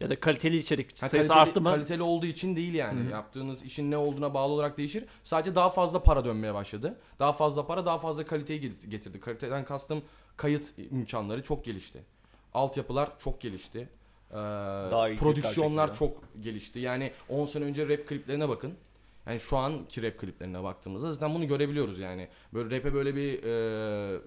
Ya 0.00 0.10
da 0.10 0.20
kaliteli 0.20 0.56
içerik 0.58 1.02
Ha, 1.02 1.08
sayısı 1.08 1.28
kaliteli, 1.28 1.38
arttı 1.50 1.60
mı? 1.60 1.70
kaliteli 1.70 2.02
olduğu 2.02 2.26
için 2.26 2.56
değil 2.56 2.74
yani. 2.74 3.00
Hı 3.00 3.06
hı. 3.06 3.10
Yaptığınız 3.10 3.62
işin 3.62 3.90
ne 3.90 3.96
olduğuna 3.96 4.34
bağlı 4.34 4.52
olarak 4.52 4.78
değişir. 4.78 5.04
Sadece 5.22 5.54
daha 5.54 5.70
fazla 5.70 6.02
para 6.02 6.24
dönmeye 6.24 6.54
başladı. 6.54 6.98
Daha 7.18 7.32
fazla 7.32 7.66
para 7.66 7.86
daha 7.86 7.98
fazla 7.98 8.26
kaliteyi 8.26 8.60
get- 8.60 8.86
getirdi. 8.88 9.20
Kaliteden 9.20 9.64
kastım 9.64 10.02
kayıt 10.36 10.74
imkanları 10.90 11.42
çok 11.42 11.64
gelişti. 11.64 12.02
Altyapılar 12.54 13.18
çok 13.18 13.40
gelişti. 13.40 13.88
Ee, 14.30 14.36
iyi 14.36 15.16
prodüksiyonlar 15.16 15.94
çok 15.94 16.22
gelişti. 16.40 16.78
Yani 16.78 17.12
10 17.28 17.46
sene 17.46 17.64
önce 17.64 17.88
rap 17.88 18.06
kliplerine 18.06 18.48
bakın. 18.48 18.74
Yani 19.26 19.40
şu 19.40 19.56
anki 19.56 20.02
rap 20.02 20.18
kliplerine 20.18 20.62
baktığımızda 20.62 21.12
zaten 21.12 21.34
bunu 21.34 21.46
görebiliyoruz 21.46 21.98
yani. 21.98 22.28
Böyle 22.54 22.76
rap'e 22.76 22.94
böyle 22.94 23.16
bir 23.16 23.44
e, 23.44 24.20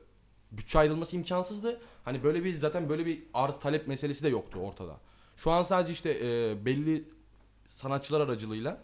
bütçe 0.52 0.80
ayrılması 0.80 1.16
imkansızdı. 1.16 1.82
Hani 2.06 2.24
böyle 2.24 2.44
bir 2.44 2.58
zaten 2.58 2.90
böyle 2.90 3.06
bir 3.06 3.24
arz 3.34 3.60
talep 3.60 3.88
meselesi 3.88 4.24
de 4.24 4.30
yoktu 4.30 4.60
ortada. 4.60 4.98
Şu 5.36 5.52
an 5.52 5.64
sadece 5.64 5.94
işte 5.94 6.18
e, 6.22 6.66
belli 6.66 7.04
sanatçılar 7.70 8.22
aracılığıyla 8.22 8.82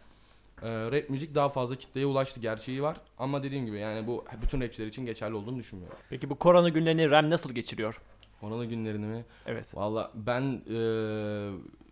e, 0.62 0.70
rap 0.92 1.10
müzik 1.10 1.36
daha 1.36 1.50
fazla 1.50 1.76
kitleye 1.76 2.06
ulaştı 2.06 2.40
gerçeği 2.40 2.84
var. 2.84 2.98
Ama 3.18 3.44
dediğim 3.44 3.66
gibi 3.66 3.80
yani 3.80 4.08
bu 4.08 4.26
bütün 4.42 4.62
rapçiler 4.62 4.88
için 4.88 5.06
geçerli 5.06 5.36
olduğunu 5.36 5.58
düşünmüyorum. 5.58 5.98
Peki 6.10 6.30
bu 6.30 6.36
korona 6.36 6.70
günlerini 6.70 7.10
Rem 7.10 7.30
nasıl 7.30 7.52
geçiriyor? 7.54 8.02
Korona 8.44 8.66
günlerini 8.66 9.06
mi? 9.06 9.26
Evet. 9.46 9.66
Valla 9.76 10.12
ben 10.16 10.42
e, 10.42 10.78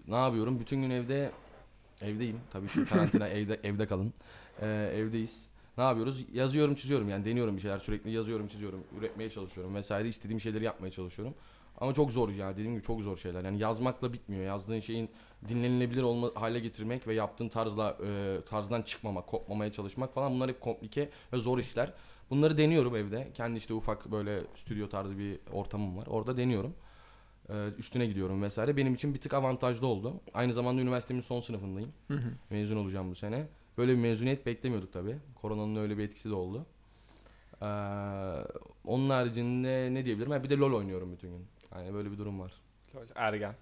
ne 0.07 0.15
yapıyorum? 0.15 0.59
Bütün 0.59 0.81
gün 0.81 0.89
evde 0.89 1.31
evdeyim. 2.01 2.39
Tabii 2.53 2.67
ki 2.67 2.85
karantina 2.89 3.27
evde 3.27 3.59
evde 3.63 3.87
kalın. 3.87 4.13
E, 4.61 4.67
evdeyiz. 4.95 5.49
Ne 5.77 5.83
yapıyoruz? 5.83 6.25
Yazıyorum, 6.33 6.75
çiziyorum. 6.75 7.09
Yani 7.09 7.25
deniyorum 7.25 7.55
bir 7.55 7.61
şeyler. 7.61 7.79
Sürekli 7.79 8.11
yazıyorum, 8.11 8.47
çiziyorum. 8.47 8.83
Üretmeye 8.99 9.29
çalışıyorum 9.29 9.75
vesaire. 9.75 10.07
istediğim 10.07 10.39
şeyleri 10.39 10.63
yapmaya 10.63 10.91
çalışıyorum. 10.91 11.35
Ama 11.81 11.93
çok 11.93 12.11
zor 12.11 12.29
ya. 12.29 12.51
Dediğim 12.51 12.73
gibi 12.73 12.83
çok 12.83 13.01
zor 13.01 13.17
şeyler. 13.17 13.43
Yani 13.43 13.59
yazmakla 13.59 14.13
bitmiyor. 14.13 14.43
Yazdığın 14.43 14.79
şeyin 14.79 15.09
dinlenilebilir 15.47 16.01
olma 16.01 16.29
hale 16.35 16.59
getirmek 16.59 17.07
ve 17.07 17.13
yaptığın 17.13 17.49
tarzla 17.49 17.97
e, 18.05 18.37
tarzdan 18.45 18.81
çıkmamak, 18.81 19.27
kopmamaya 19.27 19.71
çalışmak 19.71 20.13
falan 20.13 20.33
bunlar 20.33 20.49
hep 20.49 20.61
komplike 20.61 21.09
ve 21.33 21.37
zor 21.37 21.59
işler. 21.59 21.93
Bunları 22.29 22.57
deniyorum 22.57 22.95
evde. 22.95 23.31
Kendi 23.33 23.57
işte 23.57 23.73
ufak 23.73 24.11
böyle 24.11 24.41
stüdyo 24.55 24.89
tarzı 24.89 25.17
bir 25.17 25.39
ortamım 25.53 25.97
var. 25.97 26.07
Orada 26.07 26.37
deniyorum. 26.37 26.73
Ee, 27.49 27.53
üstüne 27.77 28.05
gidiyorum 28.05 28.43
vesaire. 28.43 28.77
Benim 28.77 28.93
için 28.93 29.13
bir 29.13 29.19
tık 29.19 29.33
avantajlı 29.33 29.87
oldu. 29.87 30.13
Aynı 30.33 30.53
zamanda 30.53 30.81
üniversitemin 30.81 31.21
son 31.21 31.41
sınıfındayım. 31.41 31.91
Hı 32.07 32.13
hı. 32.13 32.31
Mezun 32.49 32.77
olacağım 32.77 33.11
bu 33.11 33.15
sene. 33.15 33.47
Böyle 33.77 33.91
bir 33.91 33.97
mezuniyet 33.97 34.45
beklemiyorduk 34.45 34.93
tabii. 34.93 35.17
Koronanın 35.35 35.75
öyle 35.75 35.97
bir 35.97 36.03
etkisi 36.03 36.29
de 36.29 36.33
oldu. 36.33 36.65
Ee, 37.61 37.65
onun 38.85 39.09
haricinde 39.09 39.89
ne 39.93 40.05
diyebilirim? 40.05 40.31
Ha, 40.31 40.43
bir 40.43 40.49
de 40.49 40.57
LoL 40.57 40.73
oynuyorum 40.73 41.11
bütün 41.11 41.29
gün. 41.29 41.45
Yani 41.75 41.93
böyle 41.93 42.11
bir 42.11 42.17
durum 42.17 42.39
var. 42.39 42.51
Ergen. 43.15 43.55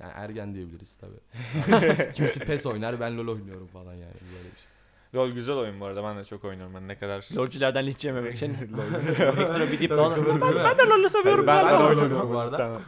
Yani 0.00 0.12
ergen 0.14 0.54
diyebiliriz 0.54 0.96
tabii. 0.96 2.12
Kimisi 2.12 2.40
PES 2.40 2.66
oynar 2.66 3.00
ben 3.00 3.16
LoL 3.18 3.28
oynuyorum 3.28 3.66
falan 3.66 3.94
yani 3.94 4.14
böyle 4.34 4.54
bir 4.54 4.58
şey. 4.60 4.70
LoL 5.14 5.30
güzel 5.30 5.54
oyun 5.56 5.80
bu 5.80 5.84
arada. 5.84 6.02
Ben 6.04 6.18
de 6.18 6.24
çok 6.24 6.44
oynuyorum. 6.44 6.74
Ben 6.74 6.88
ne 6.88 6.98
kadar... 6.98 7.28
Lolculardan 7.36 7.86
linç 7.86 8.04
yememek 8.04 8.34
için 8.34 8.56
LoL. 8.76 9.38
ekstra 9.40 9.66
bir 9.72 9.80
dip 9.80 9.90
Tabii, 9.90 10.00
falan. 10.00 10.14
tabii, 10.14 10.40
Ben, 10.40 10.64
ben 10.64 10.78
de 10.78 10.82
LoL'ü 10.90 11.08
seviyorum. 11.08 11.46
ben, 11.46 11.64
ben, 11.64 11.66
de 11.66 11.70
de. 11.70 11.74
oynuyorum 11.74 12.02
oynuyorum 12.02 12.32
bu 12.32 12.38
arada. 12.38 12.56
Tamam. 12.56 12.82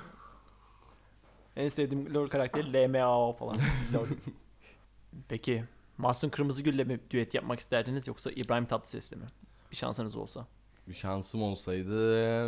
En 1.56 1.68
sevdiğim 1.68 2.14
LoL 2.14 2.28
karakteri 2.28 2.72
LMAO 2.72 3.32
falan. 3.32 3.56
LoL. 3.94 4.06
Peki 5.28 5.64
Mahsun 5.98 6.28
Kırmızıgül'le 6.28 6.86
mi 6.86 7.00
düet 7.10 7.34
yapmak 7.34 7.60
isterdiniz 7.60 8.06
yoksa 8.06 8.30
İbrahim 8.30 8.66
Tatlıses'le 8.66 9.12
mi? 9.12 9.24
Bir 9.70 9.76
şansınız 9.76 10.16
olsa. 10.16 10.46
Bir 10.88 10.94
şansım 10.94 11.42
olsaydı 11.42 12.46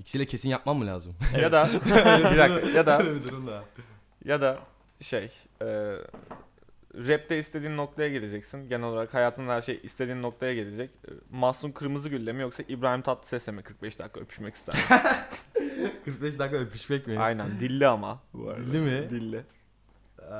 ikisiyle 0.00 0.26
kesin 0.26 0.48
yapmam 0.48 0.78
mı 0.78 0.86
lazım? 0.86 1.14
ya 1.40 1.52
da 1.52 1.68
bir 2.32 2.38
dakika 2.38 2.68
ya 2.70 2.86
da 2.86 2.98
bir 3.14 3.24
durum 3.24 3.46
da. 3.46 3.64
ya 4.24 4.40
da 4.40 4.58
şey 5.00 5.30
e, 5.62 5.66
rapte 6.94 7.38
istediğin 7.38 7.76
noktaya 7.76 8.08
geleceksin. 8.08 8.68
Genel 8.68 8.86
olarak 8.86 9.14
hayatında 9.14 9.52
her 9.54 9.62
şey 9.62 9.80
istediğin 9.82 10.22
noktaya 10.22 10.54
gelecek. 10.54 10.90
E, 10.90 11.10
Mahsun 11.30 11.72
Kırmızıgül'le 11.72 12.32
mi 12.34 12.42
yoksa 12.42 12.62
İbrahim 12.68 13.02
Tatlıses'le 13.02 13.48
mi 13.48 13.62
45 13.62 13.98
dakika 13.98 14.20
öpüşmek 14.20 14.54
ister? 14.54 14.74
45 16.04 16.38
dakika 16.38 16.56
öpüşmek 16.58 17.06
mi? 17.06 17.18
Aynen 17.18 17.60
dilli 17.60 17.86
ama 17.86 18.20
bu 18.34 18.48
arada. 18.50 18.66
Dilli 18.66 18.78
mi? 18.80 19.10
Dilli. 19.10 19.44
Ee, 20.22 20.34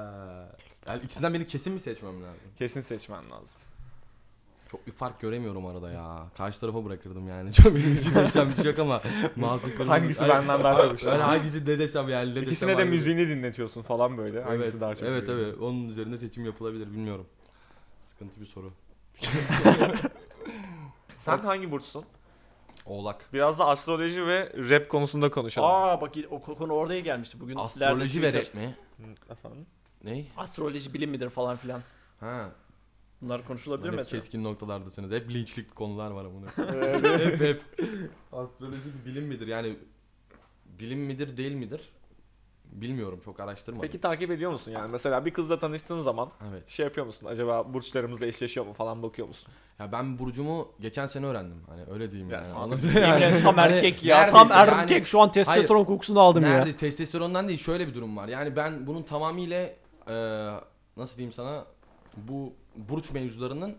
yani 0.86 1.00
ikisinden 1.04 1.34
beni 1.34 1.46
kesin 1.46 1.72
mi 1.72 1.80
seçmem 1.80 2.22
lazım? 2.22 2.40
Kesin 2.58 2.80
seçmen 2.82 3.30
lazım. 3.30 3.56
Çok 4.70 4.86
bir 4.86 4.92
fark 4.92 5.20
göremiyorum 5.20 5.66
arada 5.66 5.90
ya. 5.90 6.26
Karşı 6.36 6.60
tarafa 6.60 6.84
bırakırdım 6.84 7.28
yani. 7.28 7.52
Çok 7.62 7.76
benim 7.76 7.94
için 7.94 8.14
değişen 8.14 8.50
bir 8.50 8.56
şey 8.56 8.64
yok 8.64 8.78
ama 8.78 9.02
masum 9.36 9.70
kırmızı. 9.70 9.90
Hangisi 9.90 10.28
benden 10.28 10.64
daha 10.64 10.82
çok 10.82 10.92
hoşlanıyor? 10.92 11.18
Ben 11.18 11.24
hangisi 11.24 11.66
ne 11.66 11.78
desem 11.78 12.08
yani 12.08 12.30
ne 12.30 12.34
desem 12.34 12.48
İkisine 12.48 12.78
de 12.78 12.84
müziğini 12.84 13.28
dinletiyorsun 13.28 13.82
falan 13.82 14.18
böyle. 14.18 14.42
Hangisi 14.42 14.70
Evet, 14.70 14.80
daha 14.80 14.94
çok 14.94 15.08
evet 15.08 15.28
evet. 15.28 15.58
Onun 15.60 15.88
üzerinde 15.88 16.18
seçim 16.18 16.44
yapılabilir 16.44 16.86
bilmiyorum. 16.86 17.26
Sıkıntı 18.00 18.40
bir 18.40 18.46
soru. 18.46 18.72
Sen 21.18 21.38
hangi 21.38 21.70
burçsun? 21.70 22.04
Oğlak. 22.86 23.28
Biraz 23.32 23.58
da 23.58 23.66
astroloji 23.66 24.26
ve 24.26 24.52
rap 24.56 24.88
konusunda 24.88 25.30
konuşalım. 25.30 25.70
Aa 25.70 26.00
bak 26.00 26.14
o 26.30 26.40
konu 26.40 26.72
oraya 26.72 27.00
gelmişti 27.00 27.40
bugün. 27.40 27.56
Astroloji 27.56 28.22
ve 28.22 28.32
rap 28.32 28.54
mi? 28.54 28.76
Efendim? 29.30 29.66
Ne? 30.04 30.24
Astroloji 30.36 30.94
bilim 30.94 31.10
midir 31.10 31.30
falan 31.30 31.56
filan. 31.56 31.82
Ha. 32.20 32.50
Bunlar 33.22 33.44
konuşulabilir 33.46 33.88
Hep 33.88 33.96
mesela. 33.96 34.20
keskin 34.20 34.44
noktalardasınız. 34.44 35.12
Hep 35.12 35.30
linçlik 35.34 35.76
konular 35.76 36.10
var. 36.10 36.26
Evet. 36.58 37.20
hep 37.26 37.40
hep. 37.40 37.62
Astroloji 38.32 38.80
bir 39.04 39.10
bilim 39.12 39.24
midir? 39.24 39.46
Yani 39.46 39.76
bilim 40.78 40.98
midir 41.00 41.36
değil 41.36 41.52
midir? 41.52 41.80
Bilmiyorum 42.64 43.20
çok 43.24 43.40
araştırmadım. 43.40 43.82
Peki 43.86 44.00
takip 44.00 44.30
ediyor 44.30 44.50
musun 44.52 44.70
yani? 44.70 44.90
Mesela 44.90 45.24
bir 45.24 45.30
kızla 45.30 45.58
tanıştığın 45.58 46.00
zaman 46.02 46.30
Evet. 46.50 46.68
şey 46.68 46.84
yapıyor 46.84 47.06
musun? 47.06 47.26
Acaba 47.26 47.74
burçlarımızla 47.74 48.26
eşleşiyor 48.26 48.66
mu 48.66 48.72
falan 48.72 49.02
bakıyor 49.02 49.28
musun? 49.28 49.48
Ya 49.78 49.92
ben 49.92 50.18
burcumu 50.18 50.68
geçen 50.80 51.06
sene 51.06 51.26
öğrendim. 51.26 51.62
Hani 51.68 51.82
öyle 51.92 52.10
diyeyim 52.12 52.30
Ya 52.30 52.36
yani. 52.36 52.52
sen- 52.52 52.60
Anladın 52.60 52.88
Yemin 52.88 53.20
yani. 53.20 53.42
tam 53.42 53.56
Hani 53.56 53.72
erkek 53.72 54.04
ya. 54.04 54.30
Tam 54.30 54.48
neredeyse 54.48 54.72
erkek. 54.80 54.90
yani- 54.96 55.06
Şu 55.06 55.20
an 55.20 55.32
testosteron 55.32 55.84
kokusunu 55.84 56.20
aldım 56.20 56.42
ya. 56.42 56.48
Nerede 56.48 56.72
testosterondan 56.72 57.48
değil 57.48 57.58
şöyle 57.58 57.88
bir 57.88 57.94
durum 57.94 58.16
var. 58.16 58.28
Yani 58.28 58.56
ben 58.56 58.86
bunun 58.86 59.02
tamamıyla 59.02 59.70
e, 60.08 60.14
nasıl 60.96 61.16
diyeyim 61.16 61.32
sana 61.32 61.64
bu 62.16 62.52
burç 62.76 63.10
mevzularının 63.10 63.76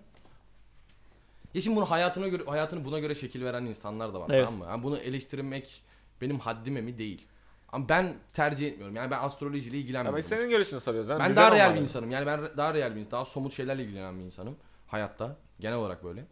ya 1.53 1.62
şimdi 1.62 1.75
bunu 1.77 1.89
hayatına 1.91 2.27
göre 2.27 2.43
hayatını 2.48 2.86
buna 2.86 3.00
göre 3.00 3.15
şekil 3.15 3.43
veren 3.43 3.65
insanlar 3.65 4.13
da 4.13 4.19
var 4.21 4.29
Evet. 4.29 4.45
tamam 4.45 4.60
mı? 4.60 4.65
Yani 4.69 4.83
bunu 4.83 4.98
eleştirmek 4.98 5.83
benim 6.21 6.39
haddime 6.39 6.81
mi 6.81 6.98
değil. 6.98 7.25
Ama 7.71 7.89
ben 7.89 8.15
tercih 8.33 8.67
etmiyorum. 8.67 8.95
Yani 8.95 9.12
ben 9.12 9.19
astrolojiyle 9.19 9.77
ilgilenmiyorum. 9.77 10.19
biz 10.19 10.25
senin 10.25 10.50
görüşünü 10.50 10.79
soruyoruz. 10.81 11.10
mi? 11.10 11.15
Ben 11.19 11.36
daha 11.36 11.51
real 11.51 11.60
var 11.65 11.69
bir 11.69 11.75
yani? 11.75 11.79
insanım. 11.79 12.12
Yani 12.12 12.25
ben 12.25 12.39
daha 12.57 12.74
real 12.74 12.95
bir 12.95 13.12
daha 13.12 13.25
somut 13.25 13.53
şeylerle 13.53 13.83
ilgilenen 13.83 14.19
bir 14.19 14.24
insanım 14.24 14.55
hayatta. 14.88 15.36
Genel 15.60 15.77
olarak 15.77 16.03
böyle. 16.03 16.25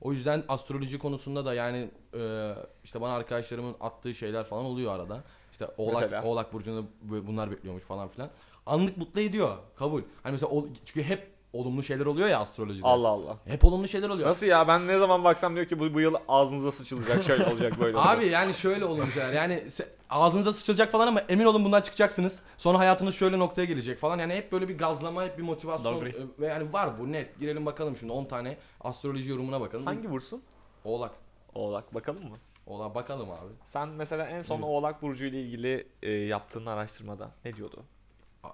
O 0.00 0.12
yüzden 0.12 0.44
astroloji 0.48 0.98
konusunda 0.98 1.44
da 1.44 1.54
yani 1.54 1.90
e, 2.18 2.52
işte 2.84 3.00
bana 3.00 3.14
arkadaşlarımın 3.14 3.76
attığı 3.80 4.14
şeyler 4.14 4.44
falan 4.44 4.64
oluyor 4.64 4.94
arada. 4.94 5.24
İşte 5.52 5.66
Oğlak 5.78 6.02
Mesela? 6.02 6.24
Oğlak 6.24 6.52
burcunda 6.52 6.88
bu- 7.02 7.26
bunlar 7.26 7.50
bekliyormuş 7.50 7.84
falan 7.84 8.08
filan. 8.08 8.30
Anlık 8.66 8.96
mutlu 8.96 9.20
ediyor. 9.20 9.56
Kabul. 9.76 10.02
Hani 10.22 10.32
mesela 10.32 10.52
çünkü 10.84 11.02
hep 11.02 11.35
olumlu 11.60 11.82
şeyler 11.82 12.06
oluyor 12.06 12.28
ya 12.28 12.40
astrolojide. 12.40 12.86
Allah 12.86 13.08
Allah. 13.08 13.36
Hep 13.44 13.64
olumlu 13.64 13.88
şeyler 13.88 14.08
oluyor. 14.08 14.28
Nasıl 14.28 14.46
ya? 14.46 14.68
Ben 14.68 14.86
ne 14.86 14.98
zaman 14.98 15.24
baksam 15.24 15.54
diyor 15.54 15.66
ki 15.66 15.80
bu, 15.80 15.94
bu 15.94 16.00
yıl 16.00 16.14
ağzınıza 16.28 16.72
sıçılacak, 16.72 17.24
şöyle 17.24 17.44
olacak, 17.52 17.80
böyle 17.80 17.96
olacak. 17.96 18.16
Abi 18.18 18.26
yani 18.26 18.54
şöyle 18.54 18.84
olumlu 18.84 19.12
şeyler. 19.12 19.32
Yani 19.32 19.54
se- 19.54 19.86
ağzınıza 20.10 20.52
sıçılacak 20.52 20.92
falan 20.92 21.06
ama 21.06 21.20
emin 21.28 21.44
olun 21.44 21.64
bundan 21.64 21.80
çıkacaksınız. 21.80 22.42
Sonra 22.56 22.78
hayatınız 22.78 23.14
şöyle 23.14 23.38
noktaya 23.38 23.64
gelecek 23.64 23.98
falan. 23.98 24.18
Yani 24.18 24.34
hep 24.34 24.52
böyle 24.52 24.68
bir 24.68 24.78
gazlama, 24.78 25.24
hep 25.24 25.38
bir 25.38 25.42
motivasyon. 25.42 25.94
Downgrade. 25.94 26.16
e, 26.18 26.22
Ve 26.40 26.46
yani 26.46 26.72
var 26.72 26.98
bu 27.00 27.12
net. 27.12 27.40
Girelim 27.40 27.66
bakalım 27.66 27.96
şimdi 27.96 28.12
10 28.12 28.24
tane 28.24 28.56
astroloji 28.80 29.30
yorumuna 29.30 29.60
bakalım. 29.60 29.86
Hangi 29.86 30.10
burçsun? 30.10 30.42
Oğlak. 30.84 31.12
Oğlak. 31.54 31.94
Bakalım 31.94 32.22
mı? 32.28 32.36
Oğlak 32.66 32.94
bakalım 32.94 33.30
abi. 33.30 33.52
Sen 33.72 33.88
mesela 33.88 34.26
en 34.26 34.42
son. 34.42 34.62
Oğlak 34.62 35.02
Burcu 35.02 35.24
ile 35.24 35.40
ilgili 35.40 35.86
e, 36.02 36.10
yaptığın 36.10 36.66
araştırmada 36.66 37.30
ne 37.44 37.56
diyordu? 37.56 37.82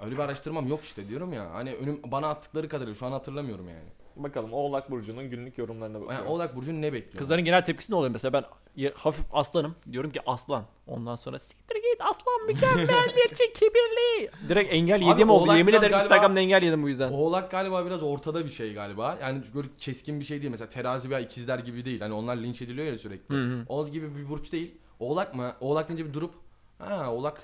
Öyle 0.05 0.15
bir 0.15 0.19
araştırmam 0.23 0.67
yok 0.67 0.81
işte 0.83 1.09
diyorum 1.09 1.33
ya. 1.33 1.51
Hani 1.55 1.75
önüm 1.75 2.01
bana 2.07 2.29
attıkları 2.29 2.69
kadarıyla 2.69 2.95
şu 2.95 3.07
an 3.07 3.13
hatırlamıyorum 3.13 3.69
yani. 3.69 3.89
Bakalım 4.17 4.53
Oğlak 4.53 4.91
Burcu'nun 4.91 5.31
günlük 5.31 5.59
yorumlarına 5.59 5.99
Yani 5.99 6.07
bakıyorum. 6.07 6.27
Oğlak 6.33 6.57
burcu 6.57 6.73
ne 6.81 6.93
bekliyor? 6.93 7.19
Kızların 7.19 7.45
genel 7.45 7.65
tepkisi 7.65 7.93
ne 7.93 7.97
oluyor 7.97 8.13
mesela 8.13 8.33
ben 8.33 8.45
ya- 8.77 8.93
hafif 8.95 9.25
aslanım 9.33 9.75
diyorum 9.93 10.11
ki 10.11 10.21
aslan. 10.27 10.65
Ondan 10.87 11.17
sonra 11.17 11.39
siktir 11.39 11.75
git 11.77 12.01
aslan 12.01 12.47
mükemmeliyetçi 12.47 13.53
kibirli. 13.53 14.31
Direkt 14.49 14.73
engel 14.73 14.97
Abi 14.97 15.05
yediğim 15.05 15.31
oldu. 15.31 15.43
oğlak 15.45 15.57
Yemin 15.57 15.73
biraz 15.73 15.83
ederim 15.83 15.93
galiba- 15.99 16.05
Instagram'da 16.05 16.41
engel 16.41 16.63
yedim 16.63 16.83
bu 16.83 16.89
yüzden. 16.89 17.13
Oğlak 17.13 17.51
galiba 17.51 17.87
biraz 17.87 18.03
ortada 18.03 18.45
bir 18.45 18.51
şey 18.51 18.75
galiba. 18.75 19.19
Yani 19.23 19.43
böyle 19.55 19.69
keskin 19.79 20.21
bir 20.21 20.25
şey 20.25 20.43
değil. 20.43 20.51
Mesela 20.51 20.69
terazi 20.69 21.11
veya 21.11 21.21
ikizler 21.21 21.59
gibi 21.59 21.85
değil. 21.85 22.01
Hani 22.01 22.15
onlar 22.15 22.37
linç 22.37 22.63
ediliyor 22.63 22.87
ya 22.87 22.99
sürekli. 22.99 23.35
Hı 23.35 23.43
hı. 23.45 23.65
O 23.69 23.89
gibi 23.89 24.17
bir 24.17 24.29
burç 24.29 24.53
değil. 24.53 24.75
Oğlak 25.01 25.35
mı? 25.35 25.53
Oğlak 25.61 25.89
deyince 25.89 26.07
bir 26.09 26.13
durup 26.15 26.35
ha 26.79 27.13
oğlak 27.13 27.43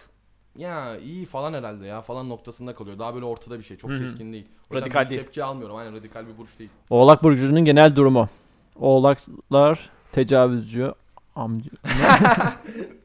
ya 0.59 0.99
iyi 0.99 1.27
falan 1.27 1.55
herhalde 1.55 1.87
ya 1.87 2.03
falan 2.03 2.29
noktasında 2.29 2.75
kalıyor. 2.75 2.99
Daha 2.99 3.15
böyle 3.15 3.25
ortada 3.25 3.59
bir 3.59 3.65
şey. 3.65 3.77
Çok 3.77 3.91
Hı 3.91 3.95
hı. 3.95 3.99
keskin 3.99 4.33
değil. 4.33 4.47
O 4.71 4.75
yüzden 4.75 4.87
Radikal 4.87 5.05
bir 5.05 5.11
değil. 5.11 5.21
Tepki 5.21 5.45
almıyorum. 5.45 5.77
Aynen 5.77 5.95
radikal 5.95 6.27
bir 6.27 6.39
burç 6.39 6.59
değil. 6.59 6.71
Oğlak 6.91 7.23
burcunun 7.23 7.65
genel 7.65 7.97
durumu. 7.97 8.29
Oğlaklar 8.77 9.91
tecavüzcü, 10.13 10.93
Amca. 11.37 11.71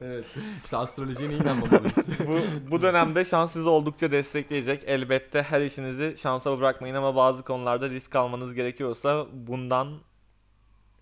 Evet. 0.01 0.25
İşte 0.63 0.77
astrolojiye 0.77 1.29
niye 1.29 1.39
inanmamalıyız? 1.39 2.07
bu, 2.27 2.71
bu 2.71 2.81
dönemde 2.81 3.25
şans 3.25 3.51
sizi 3.51 3.69
oldukça 3.69 4.11
destekleyecek. 4.11 4.83
Elbette 4.87 5.41
her 5.43 5.61
işinizi 5.61 6.15
şansa 6.17 6.59
bırakmayın 6.59 6.95
ama 6.95 7.15
bazı 7.15 7.43
konularda 7.43 7.89
risk 7.89 8.15
almanız 8.15 8.53
gerekiyorsa 8.53 9.25
bundan 9.33 9.87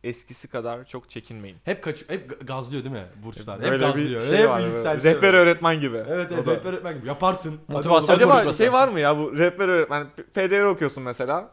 eskisi 0.04 0.48
kadar 0.48 0.86
çok 0.86 1.10
çekinmeyin. 1.10 1.58
hep 1.64 1.84
kaç 1.84 2.10
hep 2.10 2.48
gazlıyor 2.48 2.84
değil 2.84 2.96
mi 2.96 3.06
burçlar? 3.26 3.58
Hep 3.58 3.64
Böyle 3.64 3.76
bir 3.76 3.80
gazlıyor. 3.80 4.22
şey 4.22 4.38
hep 4.38 4.50
var, 4.50 4.60
yükseltiyor. 4.60 5.16
Rehber 5.16 5.34
öğretmen 5.34 5.82
gibi. 5.82 5.98
Evet 5.98 6.32
evet 6.34 6.48
rehber 6.48 6.70
öğretmen 6.74 6.98
gibi. 6.98 7.08
Yaparsın. 7.08 7.60
Motivasyon 7.68 8.16
Acaba 8.16 8.34
konuşması. 8.34 8.58
şey 8.58 8.74
var 8.74 8.88
mı 8.88 9.00
ya 9.00 9.18
bu 9.18 9.38
rehber 9.38 9.68
öğretmen 9.70 10.08
PDR 10.34 10.64
okuyorsun 10.64 11.04
mesela. 11.04 11.50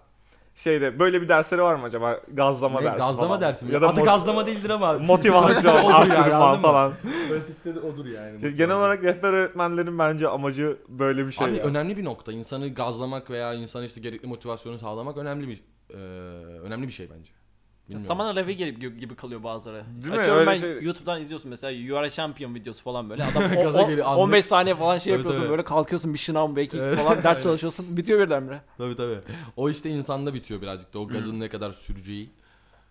Şeyde 0.54 0.98
böyle 0.98 1.22
bir 1.22 1.28
dersleri 1.28 1.62
var 1.62 1.74
mı 1.74 1.84
acaba? 1.84 2.20
Gazlama 2.32 2.80
Ne, 2.80 2.86
dersi 2.86 2.98
gazlama 2.98 3.28
falan. 3.28 3.40
dersi 3.40 3.64
mi? 3.64 3.72
Ya 3.74 3.82
da 3.82 3.88
Adı 3.88 4.00
gazlama 4.02 4.46
değildir 4.46 4.70
ama. 4.70 4.92
motivasyon, 4.98 5.72
yani, 5.90 6.14
arttırma 6.14 6.56
mı? 6.56 6.62
falan. 6.62 6.92
Pratikte 7.28 7.74
de 7.74 7.80
odur 7.80 8.06
yani. 8.06 8.54
Genel 8.56 8.76
olarak 8.76 9.02
rehber 9.04 9.32
öğretmenlerin 9.32 9.98
bence 9.98 10.28
amacı 10.28 10.76
böyle 10.88 11.26
bir 11.26 11.32
şey. 11.32 11.46
Abi 11.46 11.56
ya. 11.56 11.64
önemli 11.64 11.96
bir 11.96 12.04
nokta. 12.04 12.32
İnsanı 12.32 12.74
gazlamak 12.74 13.30
veya 13.30 13.54
insana 13.54 13.84
işte 13.84 14.00
gerekli 14.00 14.28
motivasyonu 14.28 14.78
sağlamak 14.78 15.16
önemli 15.16 15.48
bir 15.48 15.62
e, 15.94 15.96
önemli 16.60 16.86
bir 16.86 16.92
şey 16.92 17.08
bence. 17.18 17.30
Bilmiyorum. 17.88 18.06
Saman 18.06 18.26
alevi 18.26 18.56
gibi, 18.56 19.00
gibi 19.00 19.14
kalıyor 19.16 19.42
bazıları. 19.42 19.84
Değil 20.02 20.12
mi? 20.14 20.18
Açıyorum 20.18 20.40
Öyle 20.40 20.50
ben 20.50 20.54
şey- 20.56 20.82
YouTube'dan 20.82 21.22
izliyorsun 21.22 21.50
mesela 21.50 21.70
You 21.70 21.98
Are 21.98 22.06
a 22.06 22.10
Champion 22.10 22.54
videosu 22.54 22.82
falan 22.82 23.10
böyle. 23.10 23.24
Adam 23.36 23.42
o- 23.58 23.62
Gaza 23.62 23.84
o- 23.84 23.88
geliyor, 23.88 24.06
anlık. 24.06 24.18
15 24.18 24.44
saniye 24.44 24.74
falan 24.74 24.98
şey 24.98 25.12
Tabii, 25.12 25.22
yapıyorsun 25.22 25.50
böyle 25.50 25.64
kalkıyorsun 25.64 26.14
bir 26.14 26.18
şınav 26.18 26.56
belki 26.56 26.78
Evet. 26.78 26.98
falan 26.98 27.22
ders 27.22 27.42
çalışıyorsun. 27.42 27.96
Bitiyor 27.96 28.20
birdenbire. 28.20 28.60
Tabii 28.78 28.96
tabii. 28.96 29.18
O 29.56 29.70
işte 29.70 29.90
insanda 29.90 30.34
bitiyor 30.34 30.62
birazcık 30.62 30.94
da. 30.94 30.98
O 30.98 31.08
gazın 31.08 31.40
ne 31.40 31.48
kadar 31.48 31.72
süreceği 31.72 32.30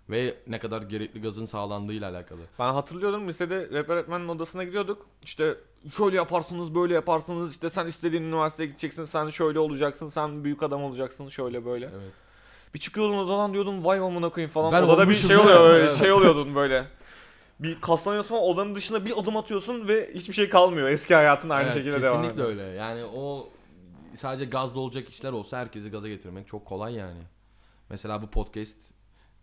ve 0.10 0.34
ne 0.48 0.60
kadar 0.60 0.82
gerekli 0.82 1.22
gazın 1.22 1.46
sağlandığıyla 1.46 2.10
alakalı. 2.12 2.40
Ben 2.60 2.74
hatırlıyorum 2.74 3.28
lisede 3.28 3.60
rehber 3.70 3.94
öğretmenin 3.96 4.28
odasına 4.28 4.64
gidiyorduk. 4.64 5.06
İşte 5.26 5.56
şöyle 5.98 6.16
yaparsınız, 6.16 6.76
böyle 6.76 6.94
yaparsınız. 6.94 7.52
İşte 7.52 7.70
sen 7.70 7.88
istediğin 7.88 8.24
üniversiteye 8.24 8.68
gideceksin, 8.70 9.06
sen 9.06 9.30
şöyle 9.30 9.60
olacaksın, 9.60 10.08
sen 10.08 10.44
büyük 10.44 10.64
adam 10.64 10.84
olacaksın, 10.84 11.30
şöyle 11.30 11.66
böyle. 11.66 11.86
Evet. 11.86 12.12
Bir 12.74 12.80
çıkıyordun 12.80 13.18
odadan 13.18 13.54
diyordum 13.54 13.86
vay 13.86 14.00
amına 14.00 14.30
koyayım 14.30 14.52
falan. 14.52 14.72
Ben 14.74 14.84
Odada 14.84 14.98
bir 14.98 15.04
olmuşum 15.04 15.28
şey 15.28 15.38
oluyor 15.38 15.60
böyle, 15.60 15.90
şey 15.96 16.12
oluyordun 16.12 16.56
böyle. 16.56 16.86
Bir 17.60 17.82
kaslanıyorsun 17.82 18.36
odanın 18.36 18.76
dışına 18.76 19.06
bir 19.06 19.14
adım 19.20 19.38
atıyorsun 19.38 19.88
ve 19.88 20.12
hiçbir 20.14 20.34
şey 20.34 20.50
kalmıyor. 20.50 20.88
Eski 20.88 21.16
hayatın 21.16 21.50
aynı 21.50 21.64
Evet, 21.66 21.74
şekilde 21.78 22.02
devam 22.02 22.22
Kesinlikle 22.24 22.44
ediyor. 22.52 22.66
öyle. 22.66 22.78
Yani 22.78 23.04
o 23.06 23.50
sadece 24.16 24.46
gazla 24.46 24.80
olacak 24.80 25.10
işler 25.10 25.32
olsa 25.32 25.58
herkesi 25.58 25.92
gaza 25.92 26.08
getirmek 26.08 26.48
çok 26.48 26.66
kolay 26.66 26.94
yani. 26.94 27.22
Mesela 27.90 28.22
bu 28.22 28.28
podcast 28.28 28.78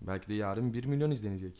belki 0.00 0.28
de 0.28 0.34
yarın 0.34 0.72
1 0.74 0.84
milyon 0.84 1.10
izlenecek. 1.10 1.54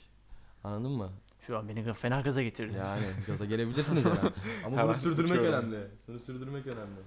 Anladın 0.65 0.91
mı? 0.93 1.11
Şu 1.41 1.59
an 1.59 1.69
beni 1.69 1.93
fena 1.95 2.21
gaza 2.21 2.43
getirdi. 2.43 2.77
Yani 2.79 3.03
gaza 3.27 3.45
gelebilirsiniz 3.45 4.05
yani. 4.05 4.19
Ama 4.65 4.73
bunu 4.73 4.81
Hemen 4.81 4.93
sürdürmek 4.95 5.31
uçuyorum. 5.33 5.53
önemli. 5.71 5.87
Bunu 6.09 6.19
sürdürmek 6.19 6.67
önemli. 6.67 7.01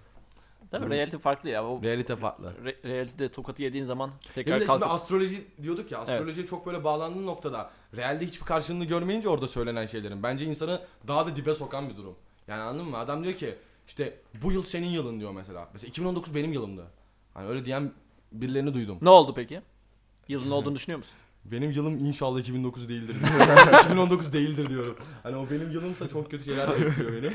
Tabii 0.72 0.82
Durum- 0.86 0.92
reality 0.92 1.18
farklı 1.18 1.50
ya. 1.50 1.66
O 1.66 1.82
Realite 1.84 2.16
farklı. 2.16 2.54
re- 2.64 2.84
reality'de 2.90 3.30
tokatı 3.32 3.62
yediğin 3.62 3.84
zaman 3.84 4.12
tekrar 4.36 4.56
de 4.56 4.60
şimdi 4.60 4.68
kalkıp 4.72 4.92
astroloji 4.92 5.48
diyorduk 5.64 5.92
ya 5.92 6.00
astrolojiye 6.00 6.46
çok 6.46 6.66
böyle 6.66 6.84
bağlandığın 6.84 7.26
noktada 7.26 7.70
realde 7.96 8.26
hiçbir 8.26 8.46
karşılığını 8.46 8.86
görmeyince 8.86 9.30
orada 9.30 9.48
söylenen 9.48 9.86
şeylerin 9.86 10.24
bence 10.24 10.46
insanı 10.46 10.82
daha 11.08 11.28
da 11.28 11.36
dibe 11.36 11.56
sokan 11.56 11.90
bir 11.90 11.96
durum. 11.98 12.16
Yani 12.48 12.62
anladın 12.62 12.90
mı? 12.90 12.98
Adam 12.98 13.24
diyor 13.24 13.36
ki 13.36 13.56
işte 13.88 14.18
bu 14.44 14.52
yıl 14.52 14.64
senin 14.64 14.88
yılın 14.88 15.20
diyor 15.20 15.32
mesela. 15.32 15.70
Mesela 15.74 15.90
2019 15.90 16.36
benim 16.36 16.54
yılımdı. 16.54 16.84
Hani 17.34 17.48
öyle 17.48 17.66
diyen 17.66 17.92
birilerini 18.32 18.74
duydum. 18.74 18.98
ne 19.02 19.10
oldu 19.10 19.34
peki? 19.36 19.62
Yılın 20.28 20.52
olduğunu 20.58 20.76
düşünüyor 20.76 20.98
musun? 20.98 21.14
Benim 21.52 21.72
yılım 21.72 21.98
inşallah 22.06 22.40
2009 22.40 22.90
değildir 22.90 23.16
diyor. 23.20 23.80
2019 23.80 24.34
değildir 24.34 24.70
diyorum. 24.70 24.98
Hani 25.24 25.36
o 25.36 25.50
benim 25.50 25.72
yılımsa 25.72 26.10
çok 26.10 26.32
kötü 26.32 26.44
şeyler 26.46 26.70
bekliyor 26.70 27.12
beni. 27.14 27.32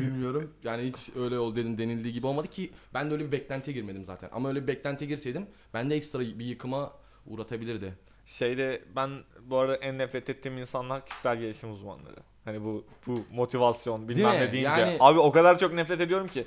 Bilmiyorum. 0.00 0.50
Yani 0.64 0.82
hiç 0.82 1.10
öyle 1.16 1.38
ol 1.38 1.56
dedin 1.56 1.78
denildiği 1.78 2.14
gibi 2.14 2.26
olmadı 2.26 2.48
ki 2.48 2.70
ben 2.94 3.10
de 3.10 3.14
öyle 3.14 3.26
bir 3.26 3.32
beklentiye 3.32 3.74
girmedim 3.76 4.04
zaten. 4.04 4.30
Ama 4.32 4.48
öyle 4.48 4.62
bir 4.62 4.66
beklentiye 4.66 5.08
girseydim 5.08 5.46
ben 5.74 5.90
de 5.90 5.94
ekstra 5.96 6.20
bir 6.20 6.44
yıkıma 6.44 6.92
uğratabilirdi. 7.26 7.94
Şeyde 8.26 8.82
ben 8.96 9.10
bu 9.42 9.56
arada 9.58 9.76
en 9.76 9.98
nefret 9.98 10.30
ettiğim 10.30 10.58
insanlar 10.58 11.06
kişisel 11.06 11.38
gelişim 11.40 11.72
uzmanları. 11.72 12.16
Hani 12.44 12.64
bu 12.64 12.84
bu 13.06 13.24
motivasyon 13.32 14.08
bilmem 14.08 14.30
Değil 14.30 14.40
mi? 14.40 14.46
ne 14.46 14.52
deyince. 14.52 14.80
Yani- 14.80 14.96
Abi 15.00 15.18
o 15.18 15.32
kadar 15.32 15.58
çok 15.58 15.72
nefret 15.72 16.00
ediyorum 16.00 16.28
ki. 16.28 16.44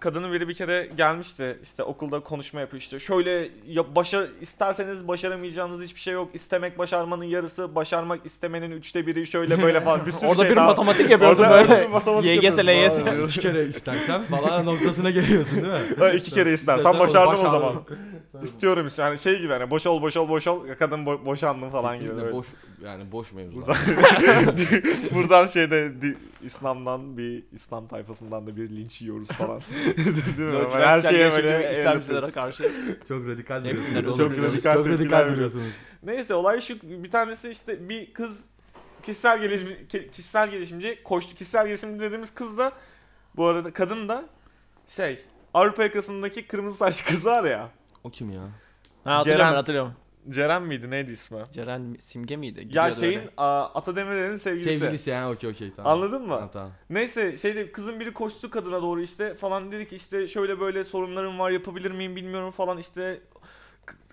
Kadının 0.00 0.32
biri 0.32 0.48
bir 0.48 0.54
kere 0.54 0.90
gelmişti 0.96 1.58
işte 1.62 1.82
okulda 1.82 2.20
konuşma 2.20 2.60
yapıyor 2.60 2.80
işte 2.80 2.98
şöyle 2.98 3.48
ya 3.66 3.94
başar 3.94 4.26
isterseniz 4.40 5.08
başaramayacağınız 5.08 5.82
hiçbir 5.82 6.00
şey 6.00 6.14
yok 6.14 6.28
istemek 6.34 6.78
başarmanın 6.78 7.24
yarısı 7.24 7.74
başarmak 7.74 8.26
istemenin 8.26 8.70
üçte 8.70 9.06
biri 9.06 9.26
şöyle 9.26 9.62
böyle 9.62 9.80
falan 9.80 10.06
bir 10.06 10.10
sürü 10.12 10.26
Orada 10.28 10.42
şey 10.42 10.50
bir 10.50 10.56
daha- 10.56 10.66
matematik 10.66 11.10
yapıyorsun 11.10 11.42
Orada 11.42 11.54
öyle 11.58 11.64
bir 11.70 11.70
böyle. 11.76 11.88
matematik 11.88 12.30
YGS, 12.44 12.58
yapıyorsun 12.58 13.06
LYS. 13.20 13.26
iki 13.30 13.40
kere 13.40 13.64
istersem 13.64 14.22
falan 14.24 14.66
noktasına 14.66 15.10
geliyorsun 15.10 15.56
değil 15.56 15.66
mi? 15.68 15.78
Ha, 15.98 16.10
iki 16.10 16.30
kere 16.30 16.52
istersen 16.52 16.78
İstersen 16.78 17.00
başardım 17.00 17.34
o 17.46 17.50
zaman. 17.50 17.74
İstiyorum 18.42 18.86
işte 18.86 19.02
yani 19.02 19.18
şey 19.18 19.38
gibi 19.40 19.52
hani 19.52 19.70
boş 19.70 19.86
ol 19.86 20.02
boş 20.02 20.16
ol 20.16 20.28
boş 20.28 20.46
ol 20.46 20.60
kadın 20.78 20.98
bo- 21.04 21.24
boşandım 21.26 21.70
falan 21.70 21.94
gibi. 21.96 22.04
Kesinlikle 22.04 22.24
böyle. 22.24 22.36
boş 22.36 22.46
yani 22.84 23.12
boş 23.12 23.32
mevzular. 23.32 23.78
Buradan, 24.46 24.56
buradan 25.14 25.46
şeyde 25.46 26.02
di- 26.02 26.16
İslam'dan 26.44 27.18
bir 27.18 27.42
İslam 27.52 27.88
tayfasından 27.88 28.46
da 28.46 28.56
bir 28.56 28.70
linç 28.70 29.02
yiyoruz 29.02 29.28
falan. 29.38 29.60
Değil 29.96 30.08
mi? 30.08 30.14
Böyle 30.38 30.86
her 30.86 31.00
şeye 31.00 31.32
böyle 31.32 31.72
İslamcılara 31.72 32.30
karşı. 32.30 32.62
çok 33.08 33.26
radikal 33.26 33.64
olur. 33.64 34.16
Çok 34.16 34.30
radikal 34.32 34.74
Çok 34.74 34.88
radikal 34.88 35.32
duruyorsunuz. 35.32 35.72
Neyse 36.02 36.34
olay 36.34 36.60
şu 36.60 36.74
bir 36.82 37.10
tanesi 37.10 37.50
işte 37.50 37.88
bir 37.88 38.12
kız 38.12 38.40
kişisel 39.02 39.40
gelişim 39.40 39.88
ki- 39.88 40.10
kişisel 40.12 40.50
gelişimci 40.50 41.02
koştu. 41.04 41.34
Kişisel 41.34 41.66
gelişimci 41.66 42.00
dediğimiz 42.00 42.34
kız 42.34 42.58
da 42.58 42.72
bu 43.36 43.46
arada 43.46 43.72
kadın 43.72 44.08
da 44.08 44.24
şey 44.88 45.24
Avrupa 45.54 45.82
yakasındaki 45.82 46.46
kırmızı 46.46 46.76
saçlı 46.76 47.10
kız 47.10 47.24
var 47.26 47.44
ya. 47.44 47.68
O 48.04 48.10
kim 48.10 48.30
ya? 48.30 48.42
Ha 49.04 49.16
hatırlıyorum 49.16 49.46
Ceren- 49.46 49.54
hatırlıyorum. 49.54 49.94
Ceren 50.30 50.62
miydi 50.62 50.90
neydi 50.90 51.12
ismi? 51.12 51.38
Ceren 51.52 51.96
Simge 52.00 52.36
miydi? 52.36 52.58
Ya 52.60 52.64
Gidiyordu 52.64 52.94
şeyin 53.00 53.18
öyle. 53.18 53.30
a, 53.36 53.64
Ata 53.64 53.96
Demirer'in 53.96 54.36
sevgilisi. 54.36 54.78
Sevgilisi 54.78 55.10
yani 55.10 55.34
okey 55.34 55.50
okey 55.50 55.72
tamam. 55.76 55.92
Anladın 55.92 56.22
mı? 56.26 56.34
Ha, 56.34 56.50
tamam. 56.52 56.70
Neyse 56.90 57.38
şeyde 57.38 57.72
kızın 57.72 58.00
biri 58.00 58.12
koştu 58.12 58.50
kadına 58.50 58.82
doğru 58.82 59.00
işte 59.00 59.34
falan 59.34 59.72
dedi 59.72 59.88
ki 59.88 59.96
işte 59.96 60.28
şöyle 60.28 60.60
böyle 60.60 60.84
sorunlarım 60.84 61.38
var 61.38 61.50
yapabilir 61.50 61.90
miyim 61.90 62.16
bilmiyorum 62.16 62.50
falan 62.50 62.78
işte 62.78 63.20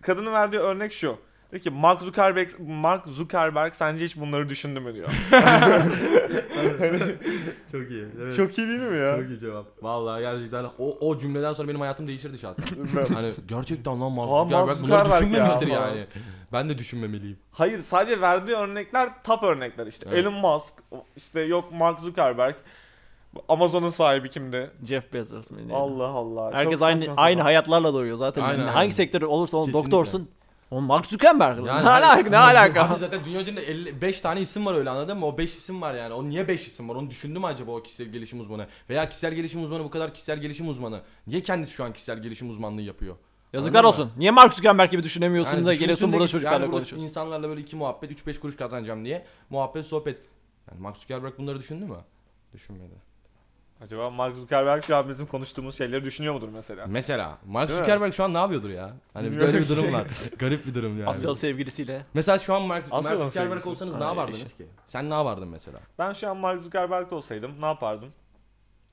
kadının 0.02 0.34
verdiği 0.34 0.60
örnek 0.60 0.93
şu. 0.93 1.17
Dedi 1.52 1.62
ki 1.62 1.70
Mark 1.70 2.02
Zuckerberg 2.02 2.50
Mark 2.60 3.08
Zuckerberg 3.08 3.74
sence 3.74 4.06
hiç 4.06 4.18
bunları 4.18 4.50
düşündü 4.50 4.80
mü 4.80 4.94
diyor. 4.96 5.10
Çok 7.72 7.92
iyi. 7.92 8.06
Evet. 8.22 8.36
Çok 8.36 8.58
iyi 8.58 8.68
değil 8.68 8.80
mi 8.80 8.98
ya? 8.98 9.18
Çok 9.18 9.30
iyi 9.30 9.40
cevap. 9.40 9.66
Vallahi 9.84 10.22
gerçekten 10.22 10.64
o, 10.80 10.98
o 11.08 11.18
cümleden 11.18 11.54
sonra 11.54 11.68
benim 11.68 11.80
hayatım 11.80 12.08
değişirdi 12.08 12.38
şahsen. 12.38 12.66
hani 13.16 13.32
gerçekten 13.48 14.02
lan 14.02 14.12
Mark 14.12 14.30
Aa, 14.30 14.46
Mark 14.46 14.50
Zuckerberg 14.50 14.82
bunları 14.82 15.06
Zuckerberg 15.08 15.22
düşünmemiştir 15.22 15.68
ya. 15.68 15.80
yani. 15.80 16.06
Ben 16.54 16.70
de 16.70 16.78
düşünmemeliyim. 16.78 17.38
Hayır 17.52 17.80
sadece 17.84 18.22
verdiği 18.22 18.56
örnekler 18.56 19.10
top 19.24 19.44
örnekler 19.44 19.88
işte. 19.88 20.06
Evet. 20.10 20.20
Elon 20.20 20.34
Musk 20.34 20.74
işte 21.16 21.42
yok 21.42 21.72
Mark 21.74 22.00
Zuckerberg 22.00 22.56
Amazon'un 23.50 23.90
sahibi 23.90 24.30
kimdi? 24.30 24.72
Jeff 24.86 25.14
Bezos 25.14 25.52
mu? 25.52 25.58
Allah 25.74 26.08
Allah. 26.08 26.54
Herkes 26.54 26.74
Çok 26.74 26.82
aynı 26.82 27.00
saçma 27.00 27.14
aynı 27.18 27.34
sapan. 27.36 27.46
hayatlarla 27.46 27.94
doğuyor 27.94 28.18
zaten. 28.18 28.42
Aynen, 28.42 28.64
Hangi 28.64 28.78
aynen. 28.78 28.92
sektör 28.92 29.22
olursa 29.22 29.58
ol, 29.58 29.66
Kesinlikle. 29.66 29.92
doktorsun. 29.92 30.30
O 30.71 30.81
Mark 30.81 31.05
Zuckerberg. 31.05 31.57
Yani 31.57 31.67
ne 31.67 31.71
hani- 31.89 32.05
alaka 32.05 32.29
ne 32.29 32.38
alaka? 32.38 32.89
Hani 32.89 32.97
zaten 32.99 33.25
dünya 33.25 33.41
üzerinde 33.41 34.01
5 34.01 34.21
tane 34.21 34.41
isim 34.41 34.65
var 34.65 34.75
öyle 34.75 34.89
anladın 34.89 35.17
mı? 35.17 35.25
O 35.25 35.38
5 35.38 35.55
isim 35.55 35.81
var 35.81 35.93
yani. 35.93 36.13
O 36.13 36.23
niye 36.29 36.47
5 36.47 36.67
isim 36.67 36.89
var? 36.89 36.95
Onu 36.95 37.10
düşündü 37.10 37.39
mü 37.39 37.45
acaba 37.45 37.71
o 37.71 37.81
kişisel 37.84 38.07
gelişim 38.07 38.39
uzmanı? 38.39 38.67
Veya 38.89 39.10
kişisel 39.10 39.34
gelişim 39.34 39.63
uzmanı 39.63 39.84
bu 39.84 39.89
kadar 39.89 40.13
kişisel 40.13 40.39
gelişim 40.39 40.69
uzmanı. 40.69 41.01
Niye 41.27 41.41
kendisi 41.41 41.71
şu 41.73 41.84
an 41.84 41.93
kişisel 41.93 42.21
gelişim 42.21 42.49
uzmanlığı 42.49 42.81
yapıyor? 42.81 43.15
Yazıklar 43.53 43.84
Anladın 43.84 43.99
mı? 43.99 44.05
olsun. 44.05 44.19
Niye 44.19 44.31
Mark 44.31 44.53
Zuckerberg 44.53 44.91
gibi 44.91 45.03
düşünemiyorsun 45.03 45.53
da 45.53 45.57
düşünsün 45.57 45.79
geliyorsun 45.79 46.07
de 46.07 46.13
burada 46.13 46.25
git- 46.25 46.31
çocuklarla 46.31 46.55
yani 46.60 46.65
burada 46.71 46.77
konuşuyorsun. 46.77 47.03
insanlarla 47.07 47.49
böyle 47.49 47.62
iki 47.62 47.75
muhabbet 47.75 48.12
3-5 48.12 48.39
kuruş 48.39 48.55
kazanacağım 48.55 49.05
diye 49.05 49.25
muhabbet 49.49 49.86
sohbet. 49.88 50.17
Yani 50.71 50.81
Mark 50.81 50.97
Zuckerberg 50.97 51.38
bunları 51.38 51.60
düşündü 51.60 51.86
mü? 51.86 51.97
Düşünmedi. 52.53 53.11
Acaba 53.82 54.10
Mark 54.10 54.36
Zuckerberg 54.36 54.84
şu 54.84 54.96
an 54.96 55.10
bizim 55.10 55.26
konuştuğumuz 55.26 55.78
şeyleri 55.78 56.04
düşünüyor 56.06 56.34
mudur 56.34 56.50
mesela? 56.54 56.86
Mesela 56.88 57.38
Mark 57.46 57.70
Değil 57.70 57.80
mi? 57.80 57.86
Zuckerberg 57.86 58.13
şu 58.13 58.24
an 58.24 58.34
ne 58.34 58.38
yapıyordur 58.38 58.70
ya? 58.70 58.89
Hani 59.13 59.39
böyle 59.39 59.60
bir 59.60 59.70
durum 59.70 59.94
var. 59.94 60.08
Garip 60.39 60.65
bir 60.65 60.74
durum 60.74 60.98
yani. 61.00 61.10
Asyalı 61.10 61.36
sevgilisiyle. 61.36 62.06
Mesela 62.13 62.39
şu 62.39 62.54
an 62.54 62.62
Mark, 62.62 62.91
Mark 62.91 63.04
Zuckerberg 63.04 63.32
sevgilisi. 63.34 63.70
olsanız 63.70 63.96
Ha, 63.96 64.00
ne 64.00 64.04
yapardınız 64.06 64.38
işte. 64.41 64.58
ki? 64.63 64.70
Sen 64.86 65.10
ne 65.10 65.13
yapardın 65.13 65.48
mesela? 65.48 65.80
Ben 66.00 66.13
şu 66.13 66.30
an 66.30 66.38
Mark 66.38 66.62
Zuckerberg 66.62 67.13
olsaydım 67.13 67.52
ne 67.62 67.65
yapardım? 67.65 68.10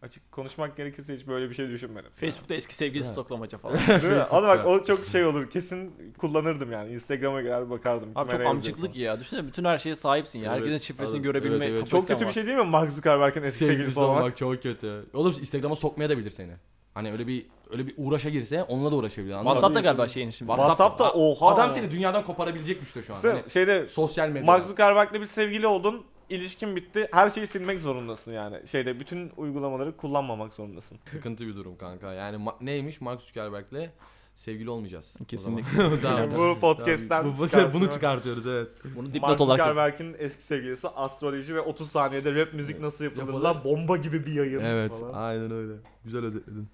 Açık 0.03 0.33
konuşmak 0.33 0.77
gerekirse 0.77 1.15
hiç 1.15 1.27
böyle 1.27 1.51
bir 1.51 1.55
şey 1.55 1.69
düşünmedim. 1.69 2.11
Facebook'ta 2.11 2.55
eski 2.55 2.75
sevgilisi 2.75 3.07
Evet. 3.07 3.13
stoklamaca 3.13 3.59
falan. 3.59 3.79
Değil 4.03 4.13
mi? 4.13 4.23
Hadi 4.31 4.47
bak 4.47 4.67
o 4.67 4.85
çok 4.85 5.07
şey 5.07 5.25
olur. 5.25 5.51
Kesin 5.51 6.13
kullanırdım 6.19 6.73
yani. 6.73 6.93
Instagram'a 6.93 7.43
girer 7.43 7.71
bakardım. 7.71 8.09
Abi 8.15 8.31
çok 8.31 8.41
amcıklık 8.41 8.85
yazıyor 8.89 9.07
ya. 9.15 9.21
Düşünsene 9.21 9.47
bütün 9.47 9.65
her 9.65 9.79
şeye 9.79 9.97
sahipsin 9.97 10.39
ya. 10.39 10.53
Evet, 10.53 10.61
Herkesin 10.61 10.87
şifresini 10.87 11.17
evet, 11.17 11.25
görebilme 11.25 11.57
evet, 11.57 11.69
evet. 11.69 11.91
falan. 11.91 12.01
Çok 12.01 12.09
kötü 12.09 12.21
bir 12.21 12.27
var. 12.27 12.33
şey 12.33 12.47
değil 12.47 12.59
mi 12.59 12.65
Mark 12.65 12.93
Zuckerberg'in 12.93 13.43
eski 13.43 13.65
sevgilisi 13.65 14.01
olmak? 14.01 14.37
çok 14.37 14.63
kötü. 14.63 15.07
Oğlum 15.15 15.33
Instagram'a 15.33 15.77
sokmaya 15.77 16.11
da 16.11 16.19
bilir 16.19 16.31
seni. 16.31 16.53
Hani 16.95 17.13
öyle 17.13 17.27
bir 17.27 17.47
öyle 17.71 17.87
bir 17.87 17.95
uğraşa 17.97 18.29
girse 18.29 18.63
onunla 18.63 18.93
da 18.93 18.97
uğraşabilir. 18.97 19.33
anladın 19.33 19.49
mı? 19.49 19.55
WhatsApp'ta 19.55 19.81
galiba 19.81 20.09
şeyin 20.09 20.31
şimdi. 20.31 20.51
WhatsApp'ta, 20.51 21.05
A- 21.05 21.13
oha. 21.13 21.47
Adam 21.55 21.71
seni 21.71 21.91
dünyadan 21.91 22.25
koparabilecek 22.25 22.81
güçte 22.81 23.03
şu 23.03 23.15
an. 23.15 23.19
Hani 23.23 23.51
Şeyde 23.51 23.87
sosyal 23.87 24.29
medyada. 24.29 24.47
Mark 24.47 24.65
Zuckerberg'le 24.65 25.15
bir 25.15 25.27
sevgili 25.27 25.67
oldun. 25.67 26.05
İlişkin 26.31 26.77
bitti. 26.77 27.09
Her 27.13 27.31
şeyi 27.31 27.47
silmek 27.47 27.81
zorundasın 27.81 28.33
yani. 28.33 28.67
Şeyde 28.67 29.01
bütün 29.01 29.33
uygulamaları 29.37 29.97
kullanmamak 29.97 30.55
zorundasın. 30.55 30.99
Sıkıntı 31.05 31.47
bir 31.47 31.55
durum 31.57 31.77
kanka. 31.77 32.13
Yani 32.13 32.37
ma- 32.37 32.55
neymiş 32.61 33.01
Mark 33.01 33.23
Zuckerberg'le 33.23 33.91
sevgili 34.35 34.71
olmayacağız. 34.71 35.17
o 35.23 35.25
Kesinlikle. 35.25 35.71
zaman. 35.83 35.99
tamam. 36.03 36.19
Yani 36.21 36.35
bu 36.35 36.61
podcast'ten 36.61 37.25
Bu, 37.27 37.33
bunu 37.75 37.91
çıkartıyoruz 37.91 38.47
evet. 38.47 38.69
Bunu 38.97 39.07
dipnot 39.15 39.23
Mark 39.23 39.41
olarak. 39.41 39.67
Zuckerberg'in 39.67 40.17
eski 40.19 40.43
sevgilisi 40.43 40.89
astroloji 40.89 41.55
ve 41.55 41.61
30 41.61 41.91
saniyede 41.91 42.35
rap 42.35 42.55
müzik 42.55 42.81
nasıl 42.81 43.05
yapılır 43.05 43.23
Yapılır. 43.23 43.43
lan 43.45 43.65
bomba 43.65 43.97
gibi 43.97 44.27
bir 44.27 44.33
yayın 44.33 44.61
Evet 44.65 45.01
falan. 45.01 45.13
aynen 45.15 45.51
öyle. 45.51 45.73
Güzel 46.05 46.25
özetledin. 46.25 46.69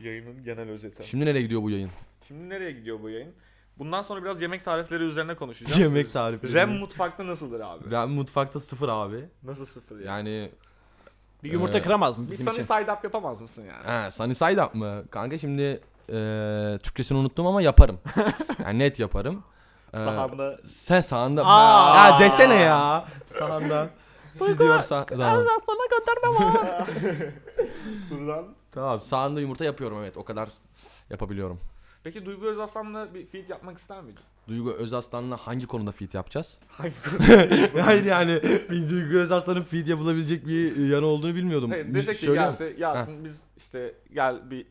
Yayının 0.00 0.44
genel 0.44 0.68
özeti. 0.68 1.08
Şimdi 1.08 1.26
nereye 1.26 1.42
gidiyor 1.42 1.62
bu 1.62 1.70
yayın? 1.70 1.90
Şimdi 2.28 2.48
nereye 2.48 2.72
gidiyor 2.72 3.00
bu 3.02 3.10
yayın? 3.10 3.32
Bundan 3.80 4.02
sonra 4.02 4.24
biraz 4.24 4.40
yemek 4.40 4.64
tarifleri 4.64 5.02
üzerine 5.02 5.34
konuşacağız. 5.34 5.80
Yemek 5.80 6.12
tarifi. 6.12 6.52
Rem 6.52 6.78
mutfakta 6.78 7.26
nasıldır 7.26 7.60
abi? 7.60 7.90
Ben 7.90 8.08
mutfakta 8.10 8.60
sıfır 8.60 8.88
abi. 8.88 9.28
Nasıl 9.42 9.66
sıfır 9.66 9.98
ya? 9.98 10.04
Yani 10.16 10.50
Bir 11.42 11.52
yumurta 11.52 11.78
Ee, 11.78 11.82
kıramaz 11.82 12.18
mı 12.18 12.26
bir 12.26 12.30
bizim 12.32 12.46
sunny 12.46 12.54
için? 12.54 12.62
side 12.64 12.92
up 12.92 13.04
yapamaz 13.04 13.40
mısın 13.40 13.64
yani? 13.64 14.04
he, 14.04 14.10
sunny 14.10 14.34
side 14.34 14.62
up 14.64 14.74
mı? 14.74 15.04
Kanka 15.10 15.38
şimdi 15.38 15.62
eee 16.08 16.78
Türkçesini 16.82 17.18
unuttum 17.18 17.46
ama 17.46 17.62
yaparım. 17.62 17.98
yani 18.64 18.78
net 18.78 19.00
yaparım. 19.00 19.44
Eee, 19.94 20.00
Sahanda 20.04 20.58
Sen 20.64 21.00
sahanda. 21.00 21.42
Aa! 21.46 21.96
Ya 22.10 22.18
desene 22.18 22.54
ya. 22.54 23.04
Sahanda. 23.26 23.88
Siz 24.32 24.60
diyorsa 24.60 25.06
tamam. 25.06 25.44
Sana 25.66 25.86
gönderme 25.90 26.44
var. 26.44 26.86
buradan. 28.10 28.44
Tamam 28.72 29.00
sahanda 29.00 29.40
yumurta 29.40 29.64
yapıyorum 29.64 29.98
evet 30.00 30.16
o 30.16 30.24
kadar 30.24 30.48
yapabiliyorum. 31.10 31.60
Peki 32.04 32.26
Duygu 32.26 32.46
Özaslan'la 32.46 33.14
bir 33.14 33.26
feat 33.26 33.50
yapmak 33.50 33.78
ister 33.78 34.00
miydin? 34.00 34.20
Duygu 34.48 34.72
Özaslan'la 34.72 35.36
hangi 35.36 35.66
konuda 35.66 35.92
feat 35.92 36.14
yapacağız? 36.14 36.60
Hangi 36.68 36.94
Hayır 37.80 38.04
yani 38.04 38.40
biz 38.70 38.90
Duygu 38.90 39.16
Özaslan'ın 39.18 39.62
feat 39.62 39.88
yapılabilecek 39.88 40.46
bir 40.46 40.88
yanı 40.88 41.06
olduğunu 41.06 41.34
bilmiyordum. 41.34 41.70
Hayır, 41.70 41.94
desek 41.94 42.18
ki 42.18 42.26
gelse 42.26 42.74
Yasin 42.78 43.24
biz 43.24 43.32
işte 43.56 43.94
gel 44.14 44.50
bir 44.50 44.66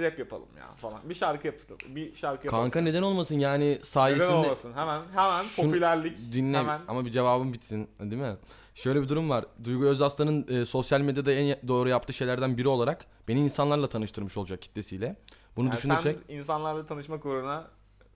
rap 0.00 0.18
yapalım 0.18 0.48
ya 0.58 0.72
falan. 0.72 1.08
Bir 1.08 1.14
şarkı 1.14 1.46
yapalım. 1.46 1.78
Bir 1.88 2.14
şarkı 2.14 2.46
yapalım. 2.46 2.62
Kanka 2.64 2.80
neden 2.80 3.02
olmasın 3.02 3.38
yani 3.38 3.70
Neden 3.70 3.82
sayesinde 3.82 4.34
olmasın? 4.34 4.72
Hemen 4.74 5.02
hemen 5.14 5.42
Şunu 5.42 5.66
popülerlik 5.66 6.32
dinle 6.32 6.58
hemen. 6.58 6.80
ama 6.88 7.04
bir 7.04 7.10
cevabım 7.10 7.52
bitsin 7.52 7.88
değil 8.00 8.22
mi? 8.22 8.36
Şöyle 8.74 9.02
bir 9.02 9.08
durum 9.08 9.30
var. 9.30 9.44
Duygu 9.64 9.84
Özaslan'ın 9.84 10.46
e, 10.48 10.64
sosyal 10.64 11.00
medyada 11.00 11.32
en 11.32 11.68
doğru 11.68 11.88
yaptığı 11.88 12.12
şeylerden 12.12 12.56
biri 12.56 12.68
olarak 12.68 13.06
beni 13.28 13.40
insanlarla 13.40 13.88
tanıştırmış 13.88 14.36
olacak 14.36 14.62
kitlesiyle. 14.62 15.16
Bunu 15.56 15.66
Yani 15.66 15.76
düşünürsek 15.76 16.16
sen 16.28 16.34
insanlarla 16.36 16.86
tanışmak 16.86 17.26
uğruna 17.26 17.68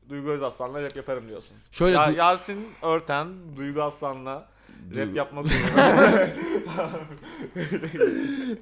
Duygu 0.08 0.28
Özaslan'la 0.30 0.82
rap 0.82 0.96
yaparım 0.96 1.28
diyorsun. 1.28 1.56
şöyle 1.70 1.96
Ya, 1.96 2.06
du- 2.10 2.16
Yasin 2.16 2.68
Örten 2.82 3.28
Duygu 3.56 3.82
Aslan'la 3.82 4.34
rap 4.34 4.48
Duygu- 4.96 5.16
yapmak 5.16 5.46
uğruna 5.46 6.28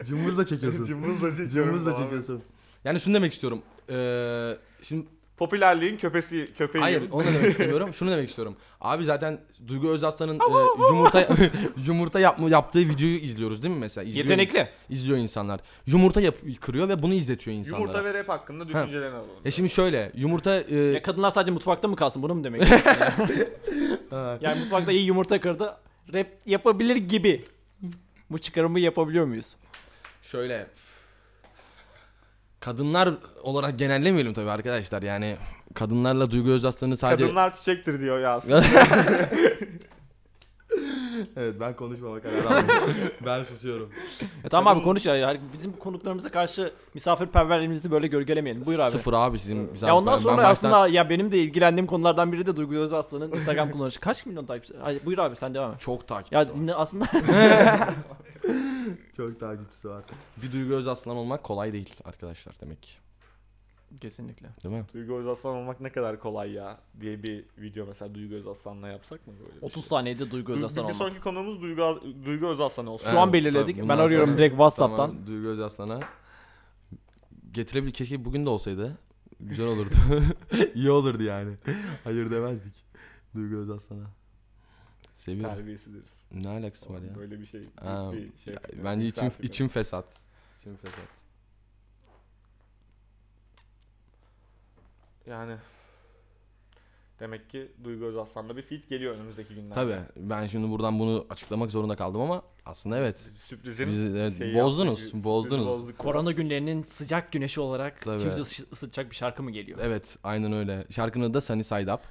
cımbızla 0.07 0.47
çekiyorsun. 0.47 0.85
cımbızla 0.85 1.31
çekiyorum 1.31 1.75
Cımbızla 1.75 1.97
çekiyorsun. 1.97 2.43
Yani 2.85 3.01
şunu 3.01 3.15
demek 3.15 3.33
istiyorum. 3.33 3.62
Ee, 3.91 4.57
şimdi 4.83 5.07
Popülerliğin 5.37 5.96
köpesi 5.96 6.49
köpeği. 6.59 6.83
hayır 6.83 7.03
onu 7.12 7.25
da 7.27 7.33
demek 7.35 7.51
istemiyorum. 7.51 7.94
Şunu 7.94 8.11
demek 8.11 8.29
istiyorum. 8.29 8.57
Abi 8.81 9.05
zaten 9.05 9.40
Duygu 9.66 9.90
Özaslan'ın 9.90 10.35
e, 10.40 10.42
yumurta 10.90 11.29
yumurta 11.87 12.20
yapma, 12.20 12.49
yaptığı 12.49 12.79
videoyu 12.79 13.14
izliyoruz 13.14 13.62
değil 13.62 13.75
mi 13.75 13.81
mesela? 13.81 14.05
İzliyor, 14.05 14.25
Yetenekli. 14.25 14.68
izliyor 14.88 15.18
insanlar. 15.18 15.61
Yumurta 15.87 16.20
yap, 16.20 16.35
kırıyor 16.61 16.88
ve 16.88 17.03
bunu 17.03 17.14
izletiyor 17.14 17.57
insanlara. 17.57 17.81
Yumurta 17.83 18.05
ve 18.05 18.14
rap 18.14 18.29
hakkında 18.29 18.68
düşüncelerini 18.68 19.14
alalım. 19.16 19.31
Ya 19.44 19.51
şimdi 19.51 19.68
şöyle 19.68 20.12
yumurta 20.14 20.61
e, 20.61 20.77
Ya 20.77 21.03
kadınlar 21.03 21.31
sadece 21.31 21.53
mutfakta 21.53 21.88
mı 21.88 21.96
kalsın 21.96 22.22
bunu 22.22 22.35
mu 22.35 22.44
demek 22.44 22.61
yani 24.40 24.61
mutfakta 24.61 24.92
iyi 24.92 25.07
yumurta 25.07 25.40
kırdı. 25.40 25.77
Rap 26.14 26.27
yapabilir 26.46 26.96
gibi. 26.96 27.44
Bu 28.31 28.38
çıkarımı 28.38 28.81
yapabiliyor 28.81 29.25
muyuz? 29.25 29.46
Şöyle 30.22 30.66
kadınlar 32.66 33.09
olarak 33.42 33.79
genellemeyelim 33.79 34.35
tabii 34.35 34.50
arkadaşlar. 34.50 35.02
Yani 35.02 35.37
kadınlarla 35.74 36.31
Duygu 36.31 36.50
Özaslan'ı 36.50 36.96
sadece 36.96 37.24
Kadınlar 37.24 37.55
çiçektir 37.55 38.00
diyor 38.00 38.20
Yasin. 38.20 38.55
Evet 41.37 41.55
ben 41.61 41.76
konuşmama 41.76 42.20
karar 42.20 42.44
aldım. 42.44 42.66
ben 43.26 43.42
susuyorum. 43.42 43.90
Ya 44.44 44.50
tamam 44.50 44.76
abi 44.76 44.85
konuş 44.85 45.07
ya. 45.07 45.16
Yani 45.16 45.40
bizim 45.52 45.72
konuklarımıza 45.72 46.29
karşı 46.29 46.72
misafirperverliğimizi 46.94 47.90
böyle 47.90 48.07
gölgelemeyelim. 48.07 48.64
Buyur 48.66 48.79
abi. 48.79 48.90
Sıfır 48.90 49.12
abi 49.12 49.38
sizin. 49.38 49.70
Ya 49.87 49.96
ondan 49.96 50.18
sonra 50.18 50.42
baştan- 50.42 50.50
aslında 50.70 50.88
ya 50.88 51.11
benim 51.11 51.33
de 51.33 51.38
ilgilendiğim 51.38 51.87
konulardan 51.87 52.33
biri 52.33 52.46
de 52.46 52.57
Duygu 52.57 52.74
Özaslan'ın 52.74 53.33
Instagram 53.33 53.70
kullanışı. 53.70 54.00
Kaç 54.00 54.26
milyon 54.26 54.46
takipçisi? 54.46 54.81
Ay, 54.81 55.00
buyur 55.05 55.18
abi 55.18 55.37
sen 55.37 55.55
devam 55.55 55.72
et. 55.72 55.81
çok 55.81 56.09
takipçisi 56.09 56.35
Ya 56.35 56.40
var. 56.68 56.74
aslında 56.76 57.07
Çok 59.16 59.40
takipçisi 59.40 59.88
var. 59.88 60.04
Bir 60.42 60.52
Duygu 60.52 60.74
Özaslan 60.74 61.16
olmak 61.16 61.42
kolay 61.42 61.72
değil 61.72 61.94
arkadaşlar 62.04 62.54
demek 62.61 62.82
ki. 62.82 62.92
kesinlikle. 64.00 64.48
Değil 64.64 64.74
mi? 64.74 64.85
Duygu 64.94 65.14
Özaslan 65.18 65.54
olmak 65.56 65.80
ne 65.80 65.90
kadar 65.92 66.20
kolay 66.20 66.52
ya 66.52 66.78
diye 67.00 67.22
bir 67.22 67.44
video 67.59 67.87
mesela 67.87 68.14
Duygu 68.14 68.35
Özaslan'la 68.35 68.88
yapsak 68.88 69.26
mı 69.26 69.32
böyle 69.40 69.56
bir 69.56 69.62
30 69.62 69.82
şey? 69.82 69.88
saniyede 69.88 70.30
Duygu 70.30 70.52
Du- 70.52 70.56
Özaslan 70.56 70.76
bir 70.76 70.82
olmak. 70.82 70.96
sonraki 70.96 71.20
konuğumuz 71.20 71.62
Duygu, 71.62 72.00
Duygu 72.24 72.46
Özaslan 72.46 72.87
olsun. 72.87 73.11
Şu 73.11 73.18
an 73.20 73.32
belirledik. 73.32 73.76
Ben 73.76 73.82
bundan 73.82 73.98
arıyorum 73.98 74.26
sonra- 74.28 74.38
direkt 74.38 74.52
WhatsApp'tan. 74.52 75.11
Tamam, 75.11 75.26
Duygu 75.26 75.48
Özaslan'a 75.48 76.00
getirebilir. 77.52 77.92
Keşke 77.92 78.24
bugün 78.24 78.46
de 78.46 78.50
olsaydı. 78.50 78.98
Güzel 79.40 79.66
olurdu. 79.66 79.94
İyi 80.74 80.90
olurdu 80.90 81.22
yani. 81.22 81.56
Hayır 82.04 82.30
demezdik. 82.30 82.74
Duygu 83.35 83.56
Özaslan'a. 83.56 84.06
Seviyorum. 85.14 85.54
Terbiyesiz 85.56 85.92
herif. 85.94 86.15
Ne 86.42 86.49
alakası 86.49 86.92
var 86.92 87.03
ya? 87.03 87.14
Böyle 87.14 87.40
bir 87.40 87.46
şey. 87.46 87.64
Ha, 87.81 88.11
bir 88.12 88.37
şey 88.37 88.55
yapıyor. 88.55 88.85
Bence 88.85 89.07
içim, 89.07 89.25
Misafir 89.25 89.44
içim 89.44 89.68
fesat. 89.68 90.18
İçim 90.61 90.77
fesat. 90.77 91.09
Yani 95.27 95.57
demek 97.20 97.50
ki 97.50 97.72
Duygu 97.85 98.05
Özaslan'da 98.05 98.57
bir 98.57 98.62
feat 98.62 98.88
geliyor 98.88 99.14
önümüzdeki 99.14 99.55
günlerde. 99.55 99.74
Tabii 99.74 99.98
ben 100.16 100.46
şimdi 100.46 100.70
buradan 100.70 100.98
bunu 100.98 101.26
açıklamak 101.31 101.70
zorunda 101.70 101.96
kaldım 101.96 102.20
ama 102.20 102.42
aslında 102.66 102.98
evet. 102.98 103.31
Sürprizin 103.38 103.87
Bizi 103.87 104.18
evet, 104.18 104.38
şeyi 104.38 104.55
bozdunuz, 104.55 105.02
yaptık, 105.02 105.24
bozdunuz. 105.24 105.66
bozduk. 105.66 105.98
Korona 105.98 106.33
günlerinin 106.33 106.83
sıcak 106.83 107.33
güneşi 107.33 107.61
olarak 107.61 108.02
Tabii. 108.02 108.16
içimizi 108.16 108.64
ısıtacak 108.72 109.11
bir 109.11 109.16
şarkı 109.16 109.42
mı 109.42 109.50
geliyor? 109.50 109.79
Evet 109.83 110.18
aynen 110.24 110.52
öyle. 110.52 110.87
Şarkının 110.90 111.24
adı 111.24 111.35
da 111.35 111.40
Sunny 111.40 111.64
Side 111.64 111.92
Up. 111.92 112.00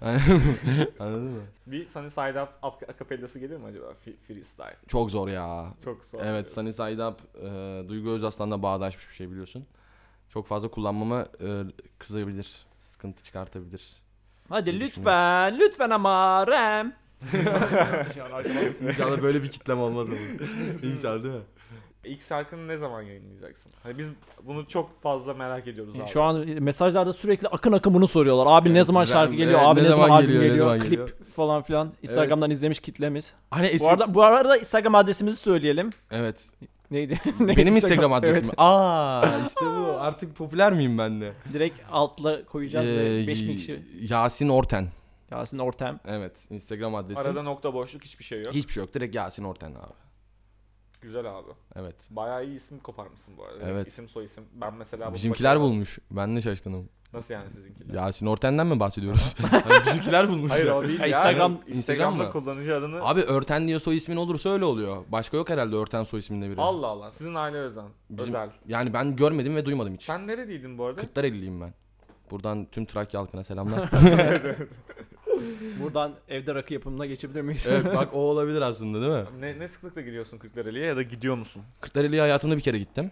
Anladın 1.00 1.22
mı? 1.22 1.42
Bir 1.66 1.88
Sunny 1.88 2.10
Side 2.10 2.42
Up 2.42 2.48
ap- 2.62 2.90
akapellası 2.90 3.38
gelir 3.38 3.56
mi 3.56 3.66
acaba? 3.66 3.94
Freestyle. 4.26 4.76
Çok 4.88 5.10
zor 5.10 5.28
ya. 5.28 5.74
Çok 5.84 6.04
zor. 6.04 6.20
Evet 6.22 6.52
Sunny 6.52 6.72
Side 6.72 7.06
Up 7.06 7.20
e, 7.42 7.88
Duygu 7.88 8.10
Özaslan'la 8.10 8.62
bağdaşmış 8.62 9.08
bir 9.08 9.14
şey 9.14 9.30
biliyorsun. 9.30 9.66
Çok 10.28 10.46
fazla 10.46 10.68
kullanmama 10.68 11.28
e, 11.40 11.62
kızabilir. 11.98 12.66
Sıkıntı 12.80 13.22
çıkartabilir. 13.22 14.03
Hadi 14.48 14.80
lütfen, 14.80 15.58
lütfen 15.58 15.90
ama 15.90 16.46
Rem. 16.46 16.92
İnşallah 18.88 19.22
böyle 19.22 19.42
bir 19.42 19.48
kitlem 19.50 19.80
olmaz 19.80 20.08
ama. 20.08 20.18
İnşallah 20.82 21.22
değil 21.24 21.34
mi? 21.34 21.40
İlk 22.04 22.22
şarkını 22.22 22.68
ne 22.68 22.76
zaman 22.76 23.02
yayınlayacaksın? 23.02 23.72
Hani 23.82 23.98
biz 23.98 24.06
bunu 24.42 24.68
çok 24.68 25.02
fazla 25.02 25.34
merak 25.34 25.66
ediyoruz 25.68 25.94
abi. 26.00 26.08
Şu 26.08 26.22
an 26.22 26.46
mesajlarda 26.62 27.12
sürekli 27.12 27.48
akın 27.48 27.72
akın 27.72 27.94
bunu 27.94 28.08
soruyorlar. 28.08 28.46
Abi 28.48 28.74
ne 28.74 28.76
Evet, 28.78 28.86
zaman 28.86 29.04
şarkı 29.04 29.34
geliyor? 29.34 29.58
evet, 29.58 29.68
abi 29.68 29.80
ne 29.80 29.84
ne, 29.84 29.88
zaman, 29.88 30.04
zaman 30.06 30.16
albüm 30.16 30.30
geliyor, 30.32 30.42
geliyor? 30.44 30.66
ne 30.66 30.70
zaman 30.70 30.78
Klip 30.80 30.90
geliyor? 30.90 31.10
falan 31.36 31.62
filan. 31.62 31.92
Instagram'dan 32.02 32.50
izlemiş 32.50 32.78
kitlemiz. 32.78 33.32
Hani 33.50 33.66
eski... 33.66 33.80
Bu 33.80 33.88
arada 33.88 34.14
bu 34.14 34.22
arada 34.22 34.56
Instagram 34.56 34.94
adresimizi 34.94 35.36
söyleyelim. 35.36 35.90
Evet. 36.10 36.48
Neydi? 36.90 37.20
Benim 37.40 37.76
Instagram 37.76 38.12
adresim. 38.12 38.44
Evet. 38.44 38.54
Aa 38.58 39.38
işte 39.46 39.64
bu. 39.66 39.86
Artık 40.00 40.36
popüler 40.36 40.72
miyim 40.72 40.98
ben 40.98 41.20
de? 41.20 41.32
Direkt 41.52 41.80
altla 41.90 42.44
koyacağız 42.44 42.86
ve 42.86 43.22
Ee, 43.22 43.26
5000 43.26 43.56
kişi. 43.56 43.82
Yasin 44.00 44.48
Orten. 44.48 44.88
Yasin 45.30 45.58
Ortem. 45.58 46.00
Evet. 46.06 46.46
Instagram 46.50 46.94
adresim. 46.94 47.26
Arada 47.26 47.42
nokta 47.42 47.74
boşluk 47.74 48.04
hiçbir 48.04 48.24
şey 48.24 48.38
yok. 48.38 48.54
Hiçbir 48.54 48.72
şey 48.72 48.82
yok. 48.82 48.94
Direkt 48.94 49.14
Yasin 49.14 49.44
Orten 49.44 49.70
abi. 49.70 49.92
Güzel 51.02 51.38
abi. 51.38 51.50
Evet. 51.76 51.96
Bayağı 52.10 52.46
iyi 52.46 52.56
isim 52.56 52.78
koparmışsın 52.78 53.36
bu 53.36 53.44
arada. 53.44 53.70
Evet. 53.70 53.88
İsim 53.88 54.08
soy 54.08 54.24
isim. 54.24 54.44
Ben 54.54 54.74
mesela 54.74 55.10
bu 55.10 55.14
Bizimkiler 55.14 55.60
bulmuş. 55.60 55.98
Ben 56.10 56.36
de 56.36 56.40
şaşkınım. 56.40 56.88
Nasıl 57.14 57.34
yani 57.34 57.46
sizinkiler? 57.56 57.94
Yasin 57.94 58.26
Orten'den 58.26 58.66
mi 58.66 58.80
bahsediyoruz? 58.80 59.34
Yani 59.52 59.82
bizimkiler 59.86 60.28
bulmuş. 60.28 60.50
Hayır 60.50 60.66
ya. 60.66 60.76
o 60.78 60.82
değil 60.84 61.00
ya. 61.00 61.06
Instagram- 61.06 61.12
Instagram'da 61.66 61.76
Instagram 61.76 62.16
mı? 62.16 62.30
kullanıcı 62.30 62.76
adını 62.76 63.04
Abi 63.04 63.20
Örten 63.20 63.68
diye 63.68 63.78
soy 63.80 63.96
ismin 63.96 64.16
olursa 64.16 64.50
öyle 64.50 64.64
oluyor. 64.64 65.04
Başka 65.08 65.36
yok 65.36 65.50
herhalde 65.50 65.76
Örten 65.76 66.04
soy 66.04 66.20
isminde 66.20 66.50
biri. 66.50 66.60
Allah 66.60 66.86
Allah. 66.86 67.10
Sizin 67.10 67.34
aile 67.34 67.56
özel. 67.56 67.84
Bizim- 68.10 68.34
Özel. 68.34 68.50
Yani 68.68 68.92
ben 68.92 69.16
görmedim 69.16 69.56
ve 69.56 69.64
duymadım 69.64 69.94
hiç. 69.94 70.02
Sen 70.02 70.26
nereliydin 70.26 70.78
bu 70.78 70.84
arada? 70.84 71.00
Kırklareliliyim 71.00 71.60
ben. 71.60 71.74
Buradan 72.30 72.66
tüm 72.72 72.84
Trakya 72.84 73.20
halkına 73.20 73.44
selamlar. 73.44 73.90
Buradan 75.82 76.12
evde 76.28 76.54
rakı 76.54 76.74
yapımına 76.74 77.06
geçebilir 77.06 77.42
miyiz? 77.42 77.66
evet 77.68 77.84
bak 77.96 78.08
o 78.12 78.18
olabilir 78.18 78.60
aslında 78.60 79.00
değil 79.00 79.12
mi? 79.12 79.24
Ne, 79.40 79.58
ne 79.58 79.68
sıklıkla 79.68 80.00
gidiyorsun 80.00 80.38
Kırklareli'ye 80.38 80.86
ya 80.86 80.96
da 80.96 81.02
gidiyor 81.02 81.34
musun? 81.36 81.62
Kırklareli'ye 81.80 82.20
hayatımda 82.20 82.56
bir 82.56 82.60
kere 82.62 82.78
gittim. 82.78 83.10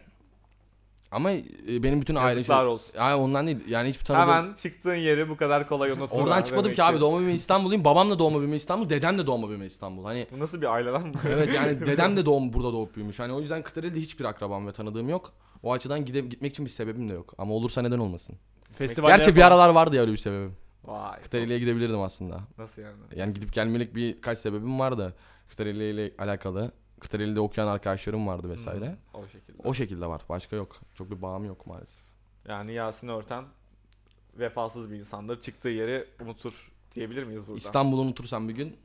Ama 1.12 1.32
e, 1.32 1.82
benim 1.82 2.00
bütün 2.00 2.14
ailem 2.14 2.36
Yazıklar 2.36 2.64
olsun. 2.66 2.98
Ya 2.98 3.18
ondan 3.18 3.46
değil. 3.46 3.58
Yani 3.68 3.88
hiçbir 3.88 4.04
tanıdığım 4.04 4.34
Hemen 4.34 4.54
çıktığın 4.54 4.94
yeri 4.94 5.28
bu 5.28 5.36
kadar 5.36 5.68
kolay 5.68 5.90
unuttun. 5.90 6.16
Oradan 6.16 6.42
çıkmadım 6.42 6.72
ki 6.72 6.82
abi 6.82 7.00
doğma 7.00 7.18
büyüme 7.18 7.34
İstanbulluyum. 7.34 7.84
Babam 7.84 8.10
da 8.10 8.18
doğma 8.18 8.38
büyüme 8.38 8.56
İstanbul, 8.56 8.88
dedem 8.88 9.18
de 9.18 9.26
doğma 9.26 9.48
büyüme 9.48 9.66
İstanbul. 9.66 10.04
Hani 10.04 10.26
Bu 10.32 10.38
nasıl 10.38 10.60
bir 10.60 10.66
aile 10.66 10.90
lan 10.90 11.14
bu? 11.14 11.18
evet 11.28 11.54
yani 11.54 11.80
dedem 11.86 12.16
de 12.16 12.26
doğum 12.26 12.52
burada 12.52 12.72
doğup 12.72 12.96
büyümüş. 12.96 13.20
Hani 13.20 13.32
o 13.32 13.40
yüzden 13.40 13.62
Kırklareli'de 13.62 14.00
hiçbir 14.00 14.24
akrabam 14.24 14.66
ve 14.66 14.72
tanıdığım 14.72 15.08
yok. 15.08 15.32
O 15.62 15.72
açıdan 15.72 16.04
gide, 16.04 16.20
gitmek 16.20 16.52
için 16.52 16.64
bir 16.64 16.70
sebebim 16.70 17.08
de 17.08 17.12
yok. 17.12 17.34
Ama 17.38 17.54
olursa 17.54 17.82
neden 17.82 17.98
olmasın? 17.98 18.36
Festivaller 18.78 19.16
Gerçi 19.16 19.36
bir 19.36 19.42
aralar 19.42 19.68
vardı 19.68 19.96
ya 19.96 20.02
öyle 20.02 20.12
bir 20.12 20.16
sebebim. 20.16 20.56
Vay. 20.84 21.20
Kırklareli'ye 21.22 21.58
gidebilirdim 21.58 22.00
aslında. 22.00 22.40
Nasıl 22.58 22.82
yani? 22.82 22.96
Yani 23.16 23.32
gidip 23.32 23.52
gelmelik 23.52 23.94
birkaç 23.94 24.38
sebebim 24.38 24.78
vardı. 24.78 25.14
Kırklareli 25.48 25.90
ile 25.90 26.12
alakalı. 26.18 26.72
Kırklareli'de 27.02 27.40
okuyan 27.40 27.68
arkadaşlarım 27.68 28.26
vardı 28.26 28.50
vesaire. 28.50 28.86
Hmm, 28.86 29.20
o 29.22 29.26
şekilde. 29.26 29.62
O 29.64 29.74
şekilde 29.74 30.06
var. 30.06 30.22
Başka 30.28 30.56
yok. 30.56 30.80
Çok 30.94 31.10
bir 31.10 31.22
bağım 31.22 31.44
yok 31.44 31.66
maalesef. 31.66 32.00
Yani 32.48 32.72
Yasin 32.72 33.08
Örten 33.08 33.44
vefasız 34.38 34.90
bir 34.90 34.96
insandır. 34.96 35.42
Çıktığı 35.42 35.68
yeri 35.68 36.06
unutur 36.24 36.72
diyebilir 36.94 37.24
miyiz 37.24 37.42
burada? 37.46 37.58
İstanbul'u 37.58 38.00
unutursam 38.00 38.48
bir 38.48 38.54
gün 38.54 38.76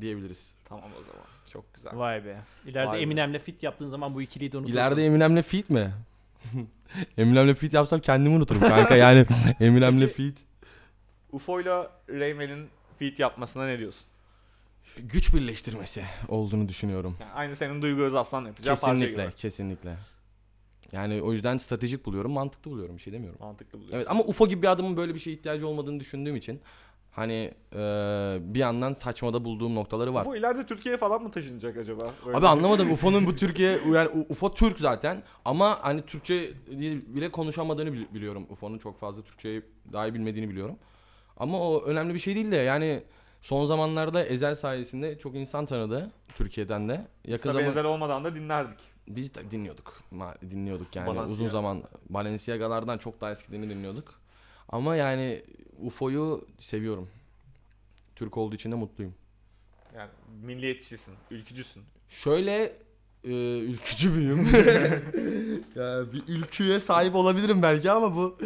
diyebiliriz. 0.00 0.54
Tamam 0.64 0.90
o 1.00 1.04
zaman. 1.04 1.26
Çok 1.52 1.74
güzel. 1.74 1.92
Vay 1.98 2.24
be. 2.24 2.40
İleride 2.66 2.88
Vay 2.88 2.98
be. 2.98 3.02
Eminem'le 3.02 3.38
fit 3.38 3.62
yaptığın 3.62 3.88
zaman 3.88 4.14
bu 4.14 4.22
ikiliyi 4.22 4.52
de 4.52 4.58
unutursun. 4.58 4.76
İleride 4.76 5.06
Eminem'le 5.06 5.42
feat 5.42 5.70
mi? 5.70 5.92
Eminem'le 7.18 7.54
feat 7.54 7.72
yapsam 7.72 8.00
kendimi 8.00 8.34
unuturum 8.36 8.60
kanka 8.60 8.96
yani 8.96 9.26
Eminem'le 9.60 10.06
feat. 10.06 10.34
UFO'yla 11.32 11.90
Rayman'in 12.08 12.68
feat 12.98 13.18
yapmasına 13.18 13.66
ne 13.66 13.78
diyorsun? 13.78 14.06
Güç 14.98 15.34
birleştirmesi 15.34 16.04
olduğunu 16.28 16.68
düşünüyorum. 16.68 17.16
Yani 17.20 17.32
aynı 17.32 17.56
senin 17.56 17.82
Duygu 17.82 18.02
Özaslan 18.02 18.44
yapacağı 18.44 18.76
parça 18.76 18.92
Kesinlikle, 18.94 19.24
gibi. 19.24 19.34
kesinlikle. 19.34 19.96
Yani 20.92 21.22
o 21.22 21.32
yüzden 21.32 21.58
stratejik 21.58 22.06
buluyorum, 22.06 22.32
mantıklı 22.32 22.70
buluyorum. 22.70 22.96
Bir 22.96 23.02
şey 23.02 23.12
demiyorum. 23.12 23.38
Mantıklı 23.40 23.72
buluyorsun. 23.78 23.96
Evet 23.96 24.10
ama 24.10 24.22
UFO 24.24 24.48
gibi 24.48 24.62
bir 24.62 24.68
adamın 24.68 24.96
böyle 24.96 25.14
bir 25.14 25.18
şeye 25.18 25.32
ihtiyacı 25.32 25.68
olmadığını 25.68 26.00
düşündüğüm 26.00 26.36
için 26.36 26.60
hani 27.10 27.32
eee, 27.74 27.78
bir 28.40 28.58
yandan 28.58 28.94
saçmada 28.94 29.44
bulduğum 29.44 29.74
noktaları 29.74 30.14
var. 30.14 30.22
UFO 30.22 30.36
ileride 30.36 30.66
Türkiye'ye 30.66 30.98
falan 30.98 31.22
mı 31.22 31.30
taşınacak 31.30 31.76
acaba? 31.76 32.12
Öyle 32.26 32.38
Abi 32.38 32.46
anlamadım 32.48 32.92
UFO'nun 32.92 33.26
bu 33.26 33.36
Türkiye 33.36 33.78
yani 33.92 34.26
UFO 34.28 34.54
Türk 34.54 34.78
zaten 34.78 35.22
ama 35.44 35.78
hani 35.82 36.02
Türkçe 36.02 36.50
bile 37.06 37.28
konuşamadığını 37.30 37.90
bili- 37.90 38.14
biliyorum. 38.14 38.46
UFO'nun 38.50 38.78
çok 38.78 38.98
fazla 39.00 39.22
Türkçeyi 39.22 39.62
daha 39.92 40.06
iyi 40.06 40.14
bilmediğini 40.14 40.50
biliyorum. 40.50 40.76
Ama 41.36 41.60
o 41.70 41.82
önemli 41.84 42.14
bir 42.14 42.18
şey 42.18 42.34
değil 42.34 42.52
de 42.52 42.56
yani 42.56 43.02
son 43.42 43.66
zamanlarda 43.66 44.24
Ezel 44.24 44.54
sayesinde 44.54 45.18
çok 45.18 45.34
insan 45.34 45.66
tanıdı 45.66 46.10
Türkiye'den 46.34 46.88
de. 46.88 47.06
Yakın 47.24 47.42
Kısa 47.42 47.52
zaman 47.52 47.68
benzer 47.68 47.84
olmadan 47.84 48.24
da 48.24 48.34
dinlerdik. 48.34 48.78
biz 49.08 49.34
de 49.34 49.50
dinliyorduk. 49.50 50.00
Dinliyorduk 50.50 50.96
yani 50.96 51.06
Balenciaga. 51.06 51.32
uzun 51.32 51.48
zaman 51.48 51.82
Balenciaga'lardan 52.08 52.98
çok 52.98 53.20
daha 53.20 53.32
eskilerini 53.32 53.70
dinliyorduk. 53.70 54.20
Ama 54.68 54.96
yani 54.96 55.42
UFO'yu 55.80 56.48
seviyorum. 56.58 57.08
Türk 58.16 58.36
olduğu 58.36 58.54
için 58.54 58.72
de 58.72 58.76
mutluyum. 58.76 59.14
Yani 59.96 60.10
milliyetçisin, 60.42 61.14
ülkücüsün. 61.30 61.82
Şöyle 62.08 62.72
e, 63.24 63.58
ülkücü 63.58 64.10
müyüm? 64.10 64.38
ya 65.76 66.12
bir 66.12 66.22
ülküye 66.28 66.80
sahip 66.80 67.14
olabilirim 67.14 67.62
belki 67.62 67.90
ama 67.90 68.16
bu 68.16 68.38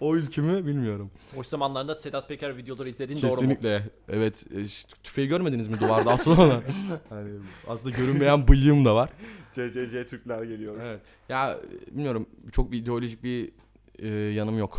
o 0.00 0.16
ülkümü 0.16 0.66
bilmiyorum. 0.66 1.10
Boş 1.36 1.46
zamanlarında 1.46 1.94
Sedat 1.94 2.28
Peker 2.28 2.56
videoları 2.56 2.88
izlediğin 2.88 3.22
doğru 3.22 3.30
mu? 3.30 3.36
Kesinlikle. 3.36 3.82
Evet. 4.08 4.46
e, 4.56 4.66
ş- 4.66 4.88
tüfeği 5.04 5.28
görmediniz 5.28 5.68
mi 5.68 5.80
duvarda 5.80 6.10
asılı 6.12 6.42
olan? 6.42 6.62
hani 7.08 7.30
aslında 7.68 7.96
görünmeyen 7.96 8.48
bıyığım 8.48 8.84
da 8.84 8.94
var. 8.94 9.10
CCC 9.52 10.06
Türkler 10.06 10.42
geliyor. 10.42 10.76
Evet. 10.82 11.00
Ya 11.28 11.50
e, 11.50 11.96
bilmiyorum 11.96 12.26
çok 12.52 12.72
bir 12.72 12.78
ideolojik 12.78 13.22
bir 13.24 13.52
e, 13.98 14.08
yanım 14.08 14.58
yok. 14.58 14.78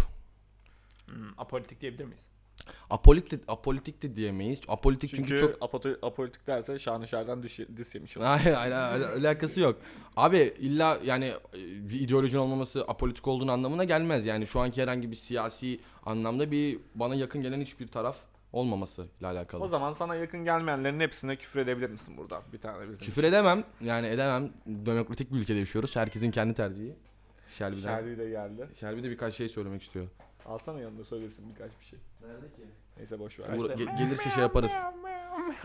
Hmm, 1.06 1.15
apolitik 1.38 1.82
diyebilir 1.82 2.06
miyiz? 2.06 2.22
Apolitik 2.89 3.32
de, 3.32 3.39
apolitik 3.47 4.04
de 4.04 4.15
diyemeyiz. 4.15 4.62
Apolitik 4.67 5.10
Çünkü, 5.15 5.30
çünkü, 5.30 5.41
çok 5.41 5.62
apoto- 5.62 5.97
apolitik 6.06 6.47
derse 6.47 6.80
Şanışer'den 6.80 7.43
diş, 7.43 7.60
diş 7.78 7.95
yemiş 7.95 8.17
olur. 8.17 8.25
Aynen 8.25 8.54
aynen 8.54 8.93
öyle- 8.93 9.08
alakası 9.08 9.60
yok. 9.60 9.78
Abi 10.17 10.54
illa 10.60 10.99
yani 11.04 11.25
e, 11.25 11.89
bir 11.89 11.99
ideolojinin 11.99 12.41
olmaması 12.41 12.82
apolitik 12.88 13.28
olduğunu 13.28 13.51
anlamına 13.51 13.84
gelmez. 13.84 14.25
Yani 14.25 14.47
şu 14.47 14.60
anki 14.60 14.82
herhangi 14.82 15.12
bir 15.12 15.15
siyasi 15.15 15.80
anlamda 16.06 16.51
bir 16.51 16.80
bana 16.95 17.15
yakın 17.15 17.41
gelen 17.41 17.62
hiçbir 17.62 17.88
taraf 17.88 18.17
olmaması 18.54 19.08
ile 19.19 19.28
alakalı. 19.28 19.63
O 19.63 19.67
zaman 19.67 19.93
sana 19.93 20.15
yakın 20.15 20.43
gelmeyenlerin 20.43 20.99
hepsine 20.99 21.36
küfür 21.36 21.60
edebilir 21.60 21.89
misin 21.89 22.17
buradan? 22.17 22.43
Bir 22.54 22.58
tane 22.58 22.82
bizim. 22.84 22.97
Küfür 22.97 23.23
edemem. 23.23 23.63
Yani 23.82 24.08
edemem. 24.08 24.49
Demokratik 24.65 25.34
bir 25.34 25.38
ülkede 25.38 25.60
yaşıyoruz. 25.60 25.95
Herkesin 25.95 26.32
kendi 26.32 26.54
tercihi. 26.54 26.95
Şerbi 27.58 28.17
de 28.17 28.30
geldi. 28.30 28.67
Shelby 28.80 29.04
de 29.04 29.10
birkaç 29.10 29.34
şey 29.34 29.49
söylemek 29.49 29.82
istiyor. 29.82 30.08
Alsana 30.46 30.80
yanında 30.80 31.04
söylesin 31.04 31.50
birkaç 31.56 31.72
bir 31.82 31.86
şey. 31.86 32.00
Nerede 32.22 32.46
ki? 32.56 32.62
Neyse 32.98 33.20
boş 33.20 33.40
ver. 33.40 33.46
Uğra- 33.50 33.74
ge- 33.74 33.98
gelirse 33.98 34.30
şey 34.30 34.44
yaparız. 34.44 34.72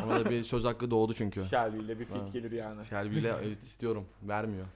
Ona 0.05 0.21
da 0.25 0.31
bir 0.31 0.45
söz 0.45 0.64
hakkı 0.64 0.90
doğdu 0.90 1.14
çünkü. 1.14 1.45
Shelby 1.47 1.79
ile 1.79 1.99
bir 2.01 2.05
fit 2.05 2.16
Ha. 2.16 2.29
gelir 2.33 2.53
yani. 2.53 2.85
Shelby 2.85 3.19
ile 3.19 3.35
evet 3.45 3.62
istiyorum. 3.62 4.07
Vermiyor. 4.23 4.66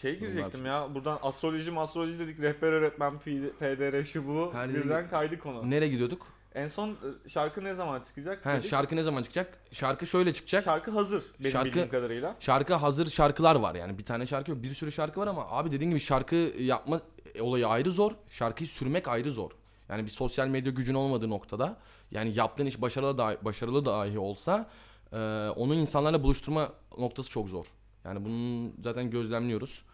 Şey 0.00 0.18
girecektim 0.18 0.60
Bunlar- 0.60 0.82
ya 0.88 0.94
buradan 0.94 1.18
astroloji 1.22 1.72
astroloji 1.78 2.18
dedik 2.18 2.40
rehber 2.40 2.72
öğretmen 2.72 3.18
P- 3.18 3.50
PDR 3.50 4.04
şu 4.04 4.26
bu 4.26 4.50
Her 4.54 4.74
birden 4.74 5.10
kaydı 5.10 5.38
konu. 5.38 5.70
Nereye 5.70 5.88
gidiyorduk? 5.88 6.26
En 6.54 6.68
son 6.68 6.90
e, 6.90 7.28
şarkı 7.28 7.64
ne 7.64 7.74
zaman 7.74 8.00
çıkacak? 8.00 8.46
Ha, 8.46 8.52
dedik. 8.56 8.70
şarkı 8.70 8.96
ne 8.96 9.02
zaman 9.02 9.22
çıkacak? 9.22 9.58
Şarkı 9.72 10.06
şöyle 10.06 10.34
çıkacak. 10.34 10.64
Şarkı 10.64 10.90
hazır 10.90 11.24
benim 11.40 11.50
Şarkı- 11.52 11.64
bildiğim 11.68 11.88
kadarıyla. 11.88 12.36
Şarkı 12.40 12.74
hazır 12.74 13.06
şarkılar 13.06 13.56
var 13.56 13.74
yani 13.74 13.98
bir 13.98 14.04
tane 14.04 14.26
şarkı 14.26 14.50
yok 14.50 14.62
bir 14.62 14.70
sürü 14.70 14.92
şarkı 14.92 15.20
var 15.20 15.26
ama 15.26 15.46
abi 15.50 15.72
dediğin 15.72 15.90
gibi 15.90 16.00
şarkı 16.00 16.36
yapma 16.58 17.00
olayı 17.40 17.68
ayrı 17.68 17.92
zor 17.92 18.12
şarkıyı 18.28 18.68
sürmek 18.68 19.08
ayrı 19.08 19.30
zor. 19.30 19.50
Yani 19.88 20.04
bir 20.04 20.10
sosyal 20.10 20.48
medya 20.48 20.72
gücün 20.72 20.94
olmadığı 20.94 21.30
noktada 21.30 21.76
yani 22.10 22.32
yaptığın 22.34 22.66
iş 22.66 22.80
başarılı 22.80 23.18
da 23.18 23.36
başarılı 23.42 23.84
dahi 23.84 24.18
olsa 24.18 24.70
e, 25.12 25.16
onun 25.56 25.78
insanlarla 25.78 26.22
buluşturma 26.22 26.72
noktası 26.98 27.30
çok 27.30 27.48
zor. 27.48 27.66
Yani 28.04 28.24
bunun 28.24 28.74
zaten 28.84 29.10
gözlemliyoruz. 29.10 29.84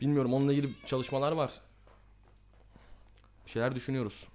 Bilmiyorum 0.00 0.34
onunla 0.34 0.52
ilgili 0.52 0.74
çalışmalar 0.86 1.32
var. 1.32 1.52
Bir 3.46 3.50
şeyler 3.50 3.74
düşünüyoruz. 3.74 4.28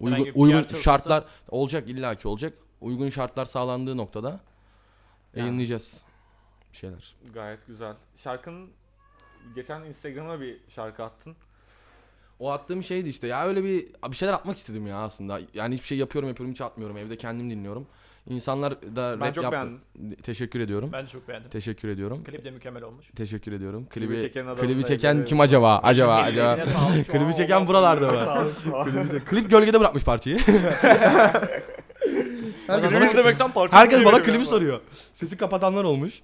Uygun, 0.00 0.30
uygun 0.34 0.74
şartlar 0.74 1.24
olacak 1.48 1.88
illaki 1.88 2.28
olacak. 2.28 2.58
Uygun 2.80 3.08
şartlar 3.08 3.44
sağlandığı 3.44 3.96
noktada 3.96 4.28
Yani. 4.28 4.40
yayınlayacağız 5.34 6.04
bir 6.72 6.76
şeyler. 6.76 7.14
Gayet 7.34 7.66
güzel. 7.66 7.96
Şarkının 8.16 8.70
geçen 9.54 9.82
Instagram'a 9.82 10.40
bir 10.40 10.60
şarkı 10.68 11.04
attın. 11.04 11.36
O 12.38 12.50
attığım 12.50 12.82
şeydi 12.82 13.08
işte 13.08 13.26
ya 13.26 13.46
öyle 13.46 13.64
bir 13.64 13.86
bir 14.10 14.16
şeyler 14.16 14.32
atmak 14.32 14.56
istedim 14.56 14.86
ya 14.86 14.96
aslında. 14.96 15.40
Yani 15.54 15.74
hiçbir 15.74 15.86
şey 15.86 15.98
yapıyorum 15.98 16.28
yapıyorum 16.28 16.52
hiç 16.52 16.60
atmıyorum. 16.60 16.96
Evde 16.96 17.16
kendim 17.16 17.50
dinliyorum. 17.50 17.86
İnsanlar 18.28 18.82
da 18.82 19.16
Ben 19.20 19.26
rap 19.28 19.34
çok 19.34 19.44
yap- 19.44 19.52
beğendim. 19.52 19.80
Teşekkür 20.22 20.60
ediyorum. 20.60 20.90
Ben 20.92 21.04
de 21.04 21.08
çok 21.08 21.28
beğendim. 21.28 21.50
Teşekkür 21.50 21.88
ediyorum. 21.88 22.24
Klip 22.24 22.44
de 22.44 22.50
mükemmel 22.50 22.82
olmuş. 22.82 23.06
Teşekkür 23.16 23.52
ediyorum. 23.52 23.86
Klibi 23.90 24.14
Klibi 24.14 24.22
çeken 24.22 24.56
klibi 24.60 24.84
çeken 24.84 25.24
kim 25.24 25.40
acaba? 25.40 25.78
Acaba 25.78 26.14
acaba. 26.16 26.58
Klibi 27.12 27.34
çeken 27.36 27.66
buralarda 27.66 28.40
olsun. 28.40 29.20
Klip 29.26 29.50
gölgede 29.50 29.80
bırakmış 29.80 30.04
parçayı. 30.04 30.38
herkes 32.66 32.92
bana, 32.92 33.68
herkes 33.70 34.04
bana 34.04 34.22
klibi 34.22 34.44
soruyor. 34.44 34.80
Sesi 35.12 35.36
kapatanlar 35.36 35.84
olmuş. 35.84 36.22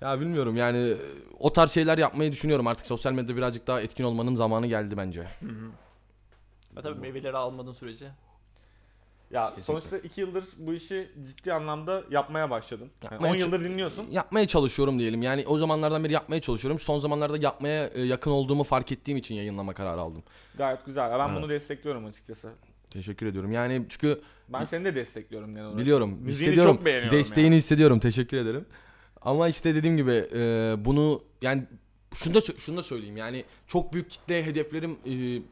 Ya 0.00 0.20
bilmiyorum 0.20 0.56
yani 0.56 0.94
o 1.38 1.52
tarz 1.52 1.70
şeyler 1.72 1.98
yapmayı 1.98 2.32
düşünüyorum 2.32 2.66
artık 2.66 2.86
sosyal 2.86 3.12
medyada 3.12 3.36
birazcık 3.36 3.66
daha 3.66 3.80
etkin 3.80 4.04
olmanın 4.04 4.34
zamanı 4.36 4.66
geldi 4.66 4.96
bence. 4.96 5.20
Hı 5.22 5.46
hı. 5.46 5.70
Ya 6.76 6.82
tabii 6.82 7.00
meyveleri 7.00 7.36
almadığın 7.36 7.72
sürece. 7.72 8.10
Ya 9.30 9.48
Kesinlikle. 9.54 9.62
sonuçta 9.80 9.98
2 9.98 10.20
yıldır 10.20 10.44
bu 10.58 10.74
işi 10.74 11.10
ciddi 11.28 11.52
anlamda 11.52 12.02
yapmaya 12.10 12.50
başladın. 12.50 12.90
Yani 13.02 13.12
Yapmaya 13.12 13.32
10 13.32 13.36
ç- 13.36 13.40
yıldır 13.40 13.64
dinliyorsun. 13.64 14.06
yapmaya 14.10 14.46
çalışıyorum 14.46 14.98
diyelim. 14.98 15.22
Yani 15.22 15.44
o 15.46 15.58
zamanlardan 15.58 16.04
beri 16.04 16.12
yapmaya 16.12 16.40
çalışıyorum. 16.40 16.78
Son 16.78 16.98
zamanlarda 16.98 17.36
yapmaya 17.38 17.86
e, 17.86 18.00
yakın 18.02 18.30
olduğumu 18.30 18.64
fark 18.64 18.92
ettiğim 18.92 19.18
için 19.18 19.34
yayınlama 19.34 19.74
kararı 19.74 20.00
aldım. 20.00 20.22
Gayet 20.58 20.86
güzel. 20.86 21.10
Ya 21.10 21.18
Ben 21.18 21.36
bunu 21.36 21.48
destekliyorum 21.48 22.06
açıkçası. 22.06 22.48
Teşekkür 22.90 23.26
ediyorum. 23.26 23.52
Yani 23.52 23.86
çünkü 23.88 24.20
Ben 24.48 24.64
seni 24.64 24.84
de 24.84 24.94
destekliyorum 24.94 25.50
genel 25.54 25.64
olarak. 25.66 25.80
biliyorum, 25.80 26.10
Müziğini 26.10 26.30
hissediyorum. 26.52 26.76
çok 26.76 26.84
beğeniyorum 26.84 27.18
Desteğini 27.18 27.56
hissediyorum. 27.56 27.98
Teşekkür 28.00 28.36
ederim. 28.36 28.66
Ama 29.22 29.48
işte 29.48 29.74
dediğim 29.74 29.96
gibi 29.96 30.28
e, 30.34 30.74
bunu 30.84 31.22
yani 31.42 31.62
şunu 32.14 32.34
da 32.34 32.40
şunu 32.58 32.76
da 32.76 32.82
söyleyeyim. 32.82 33.16
Yani 33.16 33.44
çok 33.66 33.92
büyük 33.92 34.10
kitle 34.10 34.44
hedeflerim 34.46 34.98
e, 35.06 35.42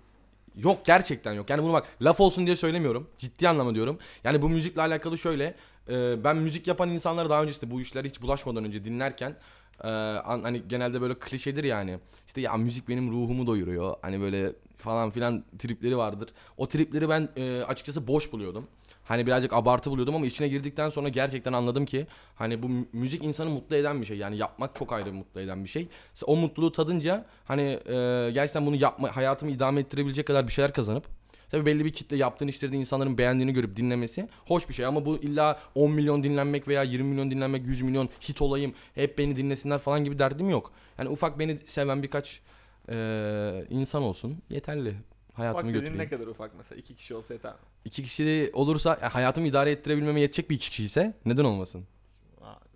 yok 0.57 0.87
gerçekten 0.87 1.33
yok. 1.33 1.51
Yani 1.51 1.63
bunu 1.63 1.73
bak 1.73 1.87
laf 2.03 2.21
olsun 2.21 2.47
diye 2.47 2.57
söylemiyorum. 2.57 3.07
Ciddi 3.19 3.49
anlamda 3.49 3.75
diyorum. 3.75 3.99
Yani 4.25 4.43
bu 4.43 4.49
müzikle 4.49 4.81
alakalı 4.83 5.19
şöyle 5.19 5.55
e, 5.89 6.25
ben 6.25 6.37
müzik 6.37 6.67
yapan 6.67 6.91
insanları 6.91 7.31
daha 7.31 7.43
önce 7.43 7.51
işte 7.53 7.71
bu 7.71 7.81
işlere 7.81 8.09
hiç 8.09 8.23
bulaşmadan 8.23 8.65
önce 8.65 8.85
dinlerken 8.85 9.37
e, 9.85 9.89
an- 9.89 10.43
hani 10.43 10.63
genelde 10.69 11.01
böyle 11.01 11.15
klişedir 11.15 11.65
yani. 11.65 11.99
İşte 12.27 12.41
ya 12.41 12.53
müzik 12.57 12.89
benim 12.89 13.11
ruhumu 13.13 13.47
doyuruyor. 13.47 13.95
Hani 14.03 14.21
böyle 14.21 14.53
falan 14.79 15.11
filan 15.11 15.45
tripleri 15.59 15.97
vardır. 15.97 16.29
O 16.57 16.69
tripleri 16.69 17.09
ben 17.09 17.29
e, 17.37 17.63
açıkçası 17.63 18.07
boş 18.07 18.33
buluyordum. 18.33 18.67
Hani 19.07 19.27
birazcık 19.27 19.53
abartı 19.53 19.91
buluyordum 19.91 20.15
ama 20.15 20.27
içine 20.27 20.49
girdikten 20.49 20.89
sonra 20.89 21.09
gerçekten 21.09 21.53
anladım 21.53 21.87
ki 21.87 22.07
hani 22.35 22.63
bu 22.63 22.69
mü- 22.69 22.87
müzik 22.93 23.25
insanı 23.25 23.51
mutlu 23.51 23.77
eden 23.77 24.01
bir 24.01 24.07
şey. 24.07 24.17
Yani 24.19 24.37
yapmak 24.37 24.77
çok 24.77 24.93
ayrı 24.93 25.13
mutlu 25.13 25.41
eden 25.41 25.65
bir 25.65 25.69
şey. 25.69 25.89
O 26.27 26.37
mutluluğu 26.37 26.73
tadınca 26.73 27.27
hani 27.45 27.63
e, 27.63 28.31
gerçekten 28.35 28.67
bunu 28.67 28.77
yapma 28.77 29.17
hayatımı 29.17 29.53
idame 29.53 29.81
ettirebilecek 29.81 30.27
kadar 30.27 30.47
bir 30.47 30.53
şeyler 30.53 30.73
kazanıp 30.73 31.05
Tabii 31.51 31.67
belli 31.67 31.85
bir 31.85 31.93
kitle 31.93 32.17
yaptığın 32.17 32.49
işleri 32.49 32.77
insanların 32.77 33.19
beğendiğini 33.19 33.53
görüp 33.53 33.77
dinlemesi 33.77 34.29
hoş 34.47 34.69
bir 34.69 34.75
şey 34.75 34.87
ama 34.87 35.07
bu 35.07 35.19
illa 35.19 35.61
10 35.75 35.91
milyon 35.91 36.23
dinlenmek 36.23 36.69
veya 36.69 36.83
20 36.83 37.09
milyon 37.11 37.31
dinlenmek, 37.31 37.67
100 37.67 37.83
milyon 37.83 38.09
hit 38.29 38.43
olayım, 38.43 38.75
hep 38.95 39.19
beni 39.19 39.37
dinlesinler 39.37 39.79
falan 39.79 40.05
gibi 40.05 40.19
derdim 40.19 40.51
yok. 40.51 40.73
Yani 40.99 41.09
ufak 41.09 41.39
beni 41.39 41.59
seven 41.67 42.03
birkaç 42.03 42.41
e, 42.89 43.65
insan 43.71 44.03
olsun 44.03 44.39
yeterli. 44.51 44.95
Hayatımı 45.37 45.63
Ufak 45.63 45.75
götüreyim. 45.75 45.99
ne 45.99 46.09
kadar 46.09 46.27
ufak 46.27 46.51
mesela? 46.57 46.79
iki 46.79 46.97
kişi 46.97 47.15
olsa 47.15 47.35
yeter 47.35 47.53
mi? 47.53 47.59
İki 47.85 48.03
kişi 48.03 48.51
olursa 48.53 48.99
yani 49.03 49.13
hayatımı 49.13 49.47
idare 49.47 49.71
ettirebilmeme 49.71 50.21
yetecek 50.21 50.51
bir 50.51 50.55
iki 50.55 50.71
kişi 50.71 50.85
ise 50.85 51.15
neden 51.25 51.45
olmasın? 51.45 51.87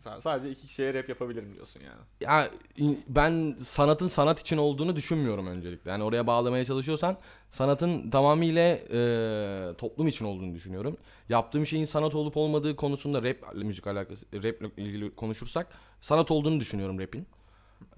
Sen 0.04 0.20
sadece 0.20 0.50
iki 0.50 0.66
kişiye 0.66 0.94
rap 0.94 1.08
yapabilirim 1.08 1.54
diyorsun 1.54 1.80
yani. 1.80 2.00
Ya 2.20 2.48
ben 3.08 3.54
sanatın 3.58 4.06
sanat 4.06 4.40
için 4.40 4.56
olduğunu 4.56 4.96
düşünmüyorum 4.96 5.46
öncelikle. 5.46 5.90
Yani 5.90 6.04
oraya 6.04 6.26
bağlamaya 6.26 6.64
çalışıyorsan 6.64 7.16
sanatın 7.50 8.10
tamamıyla 8.10 8.62
e, 8.92 9.74
toplum 9.78 10.08
için 10.08 10.24
olduğunu 10.24 10.54
düşünüyorum. 10.54 10.96
Yaptığım 11.28 11.66
şeyin 11.66 11.84
sanat 11.84 12.14
olup 12.14 12.36
olmadığı 12.36 12.76
konusunda 12.76 13.22
rap 13.22 13.54
müzik 13.54 13.86
alakası 13.86 14.26
rap 14.34 14.78
ilgili 14.78 15.12
konuşursak 15.12 15.66
sanat 16.00 16.30
olduğunu 16.30 16.60
düşünüyorum 16.60 17.00
rap'in. 17.00 17.26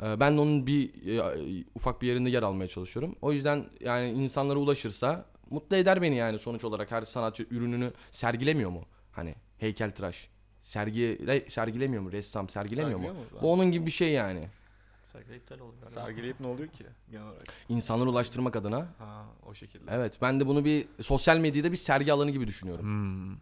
E, 0.03 0.21
ben 0.21 0.37
de 0.37 0.41
onun 0.41 0.67
bir 0.67 1.09
e, 1.19 1.65
ufak 1.75 2.03
bir 2.03 2.07
yerinde 2.07 2.31
yer 2.31 2.43
almaya 2.43 2.69
çalışıyorum. 2.69 3.17
O 3.23 3.33
yüzden 3.33 3.65
yani 3.81 4.09
insanlara 4.09 4.59
ulaşırsa 4.59 5.27
mutlu 5.51 5.77
eder 5.77 6.03
beni 6.03 6.17
yani 6.17 6.39
sonuç 6.39 6.65
olarak 6.65 6.91
her 6.91 7.03
sanatçı 7.03 7.47
ürününü 7.51 7.93
sergilemiyor 8.11 8.71
mu? 8.71 8.83
Hani 9.13 9.35
heykeltıraş 9.59 10.29
sergi 10.63 11.19
sergilemiyor 11.49 12.03
mu? 12.03 12.13
Ressam 12.13 12.49
sergilemiyor 12.49 12.99
mu? 12.99 13.05
Sergiliyor 13.05 13.33
mu? 13.33 13.39
Bu 13.43 13.53
onun 13.53 13.73
gibi 13.73 13.87
bir 13.87 13.91
şey 13.91 14.13
yani. 14.13 14.49
Sergi 15.13 15.35
iptal 15.35 15.59
oldu 15.59 15.75
galiba. 15.81 16.01
Sergileyip 16.01 16.41
ne 16.41 16.47
oluyor 16.47 16.69
ki 16.69 16.87
genel 17.11 17.27
olarak? 17.27 17.47
İnsanlara 17.69 18.11
ulaştırmak 18.11 18.57
adına. 18.57 18.89
Ha 18.99 19.25
o 19.47 19.55
şekilde. 19.55 19.91
Evet 19.91 20.19
ben 20.23 20.41
de 20.41 20.47
bunu 20.47 20.65
bir 20.65 20.87
sosyal 21.03 21.37
medyada 21.37 21.73
bir 21.73 21.77
sergi 21.77 22.13
alanı 22.13 22.31
gibi 22.31 22.47
düşünüyorum. 22.47 22.85
Hmm. 22.85 23.37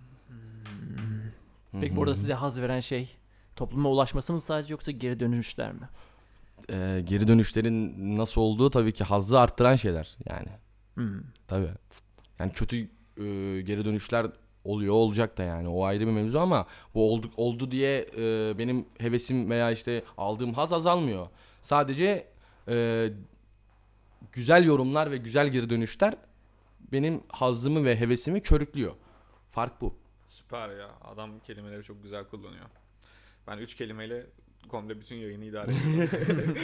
Peki 1.81 1.93
Hı 1.93 1.97
burada 1.97 2.15
size 2.15 2.35
haz 2.35 2.61
veren 2.61 2.81
şey 2.81 3.17
topluma 3.57 3.89
ulaşması 3.89 4.33
mı 4.33 4.41
sadece 4.41 4.75
yoksa 4.75 4.91
geri 4.91 5.21
dönüşler 5.21 5.73
mi? 5.73 5.89
Ee, 6.71 7.01
geri 7.05 7.29
dönüşlerin 7.29 7.95
nasıl 8.19 8.41
olduğu 8.41 8.71
tabii 8.71 8.93
ki 8.93 9.05
hazzı 9.05 9.41
arttıran 9.41 9.77
şeyler 9.77 10.17
yani. 10.31 10.49
Hmm. 10.95 11.21
Tabii. 11.49 11.71
Yani 12.39 12.53
kötü 12.53 12.77
e, 12.77 13.61
geri 13.61 13.85
dönüşler 13.85 14.27
oluyor 14.65 14.95
olacak 14.95 15.39
da 15.39 15.43
yani 15.43 15.69
o 15.69 15.85
ayrı 15.85 16.07
bir 16.07 16.13
mevzu 16.13 16.39
ama 16.39 16.67
bu 16.95 17.13
oldu, 17.13 17.31
oldu 17.37 17.71
diye 17.71 18.07
e, 18.17 18.59
benim 18.59 18.87
hevesim 18.99 19.51
veya 19.51 19.71
işte 19.71 20.05
aldığım 20.19 20.53
haz 20.55 20.73
azalmıyor. 20.73 21.29
Sadece 21.63 22.27
e, 22.69 23.09
güzel 24.33 24.65
yorumlar 24.65 25.11
ve 25.11 25.17
güzel 25.17 25.49
geri 25.49 25.71
dönüşler 25.71 26.15
benim 26.93 27.23
hazzımı 27.29 27.85
ve 27.85 28.01
hevesimi 28.01 28.41
körüklüyor. 28.41 28.95
Fark 29.51 29.81
bu. 29.81 29.95
Süper 30.27 30.69
ya. 30.69 30.91
Adam 31.05 31.41
kelimeleri 31.41 31.83
çok 31.85 32.03
güzel 32.03 32.25
kullanıyor. 32.25 32.67
Ben 33.47 33.59
üç 33.59 33.75
kelimeyle 33.75 34.27
komple 34.69 35.01
bütün 35.01 35.17
yayını 35.17 35.45
idare 35.45 35.71
ediyorum. 35.95 36.55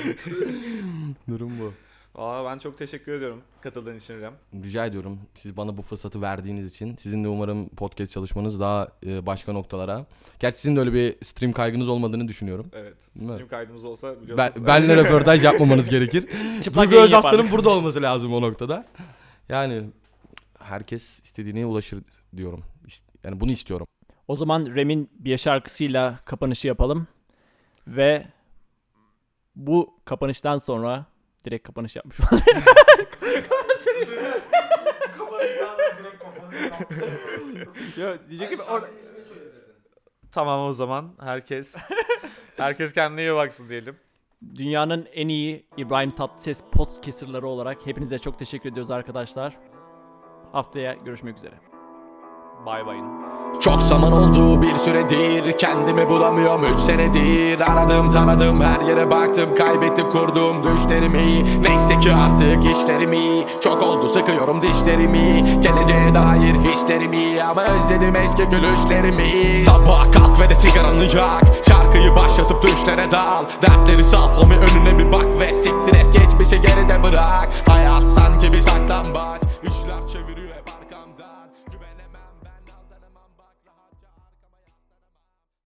Durum 1.28 1.52
bu. 1.60 1.72
Valla 2.16 2.50
ben 2.50 2.58
çok 2.58 2.78
teşekkür 2.78 3.12
ediyorum 3.12 3.42
katıldığın 3.60 3.98
için 3.98 4.14
İrem. 4.14 4.34
Rica 4.54 4.86
ediyorum 4.86 5.18
siz 5.34 5.56
bana 5.56 5.78
bu 5.78 5.82
fırsatı 5.82 6.22
verdiğiniz 6.22 6.66
için. 6.66 6.96
Sizin 6.96 7.24
de 7.24 7.28
umarım 7.28 7.68
podcast 7.68 8.12
çalışmanız 8.12 8.60
daha 8.60 8.88
e, 9.06 9.26
başka 9.26 9.52
noktalara. 9.52 10.06
Gerçi 10.40 10.60
sizin 10.60 10.76
de 10.76 10.80
öyle 10.80 10.92
bir 10.92 11.14
stream 11.22 11.52
kaygınız 11.52 11.88
olmadığını 11.88 12.28
düşünüyorum. 12.28 12.66
Evet. 12.72 12.96
Değil 13.16 13.26
mi? 13.26 13.34
Stream 13.34 13.48
kaydımız 13.48 13.84
olsa 13.84 14.22
biliyorsunuz. 14.22 14.56
Ben, 14.56 14.66
benle 14.66 14.96
röportaj 14.96 15.44
yapmamanız 15.44 15.90
gerekir. 15.90 16.26
Çıplak 16.62 16.90
Duygu 16.90 17.04
Özaslan'ın 17.04 17.50
burada 17.50 17.70
olması 17.70 18.02
lazım 18.02 18.34
o 18.34 18.42
noktada. 18.42 18.86
Yani 19.48 19.82
herkes 20.58 21.20
istediğine 21.24 21.66
ulaşır 21.66 22.02
diyorum. 22.36 22.62
Yani 23.24 23.40
bunu 23.40 23.50
istiyorum. 23.50 23.86
O 24.28 24.36
zaman 24.36 24.66
Rem'in 24.66 25.10
bir 25.18 25.38
şarkısıyla 25.38 26.18
kapanışı 26.24 26.68
yapalım. 26.68 27.06
Ve 27.86 28.26
bu 29.56 30.00
kapanıştan 30.04 30.58
sonra 30.58 31.06
direkt 31.44 31.66
kapanış 31.66 31.96
yapmış 31.96 32.20
olalım. 32.20 32.44
Yo, 37.96 38.14
diyecek 38.28 38.50
gibi 38.50 38.62
orada... 38.62 38.86
Tamam 40.32 40.68
o 40.68 40.72
zaman 40.72 41.14
herkes 41.20 41.74
herkes 42.56 42.92
kendine 42.92 43.20
iyi 43.20 43.34
baksın 43.34 43.68
diyelim. 43.68 43.96
Dünyanın 44.54 45.06
en 45.12 45.28
iyi 45.28 45.66
İbrahim 45.76 46.10
Tatlıses 46.10 46.62
podcasterları 46.72 47.46
olarak 47.46 47.86
hepinize 47.86 48.18
çok 48.18 48.38
teşekkür 48.38 48.70
ediyoruz 48.70 48.90
arkadaşlar. 48.90 49.58
Haftaya 50.52 50.94
görüşmek 50.94 51.36
üzere. 51.36 51.75
Bay 52.64 52.86
bayın. 52.86 53.06
Çok 53.60 53.82
zaman 53.82 54.12
oldu 54.12 54.62
bir 54.62 54.76
süredir 54.76 55.58
Kendimi 55.58 56.08
bulamıyorum. 56.08 56.64
Üç 56.64 56.76
senedir 56.76 57.60
Aradım 57.72 58.10
tanıdım 58.10 58.60
her 58.60 58.80
yere 58.80 59.10
baktım. 59.10 59.54
Kaybettim 59.54 60.08
kurdum 60.08 60.56
düşlerimi. 60.64 61.42
Neyse 61.62 62.00
ki 62.00 62.12
artık 62.12 62.64
işlerimi. 62.64 63.44
Çok 63.62 63.82
oldu 63.82 64.08
sıkıyorum 64.08 64.62
dişlerimi. 64.62 65.60
Geleceğe 65.60 66.14
dair 66.14 66.54
hislerimi. 66.54 67.42
Ama 67.42 67.62
özledim 67.62 68.16
eski 68.16 68.42
gülüşlerimi. 68.42 69.56
Sabah 69.56 70.12
kalk 70.12 70.40
ve 70.40 70.48
de 70.48 70.54
sigaranı 70.54 71.04
yak 71.04 71.44
Şarkıyı 71.68 72.16
başlatıp 72.16 72.62
düşlere 72.62 73.10
dal. 73.10 73.44
Dertleri 73.62 74.04
sal 74.04 74.28
homi 74.28 74.54
önüne 74.54 74.98
bir 74.98 75.12
bak 75.12 75.26
Ve 75.40 75.54
siktir 75.54 75.94
et. 75.94 76.12
Geçmişi 76.12 76.60
geride 76.62 77.02
bırak. 77.02 77.48
Hayat 77.66 78.10
sanki 78.10 78.52
bir 78.52 78.60
saklambaç. 78.60 79.42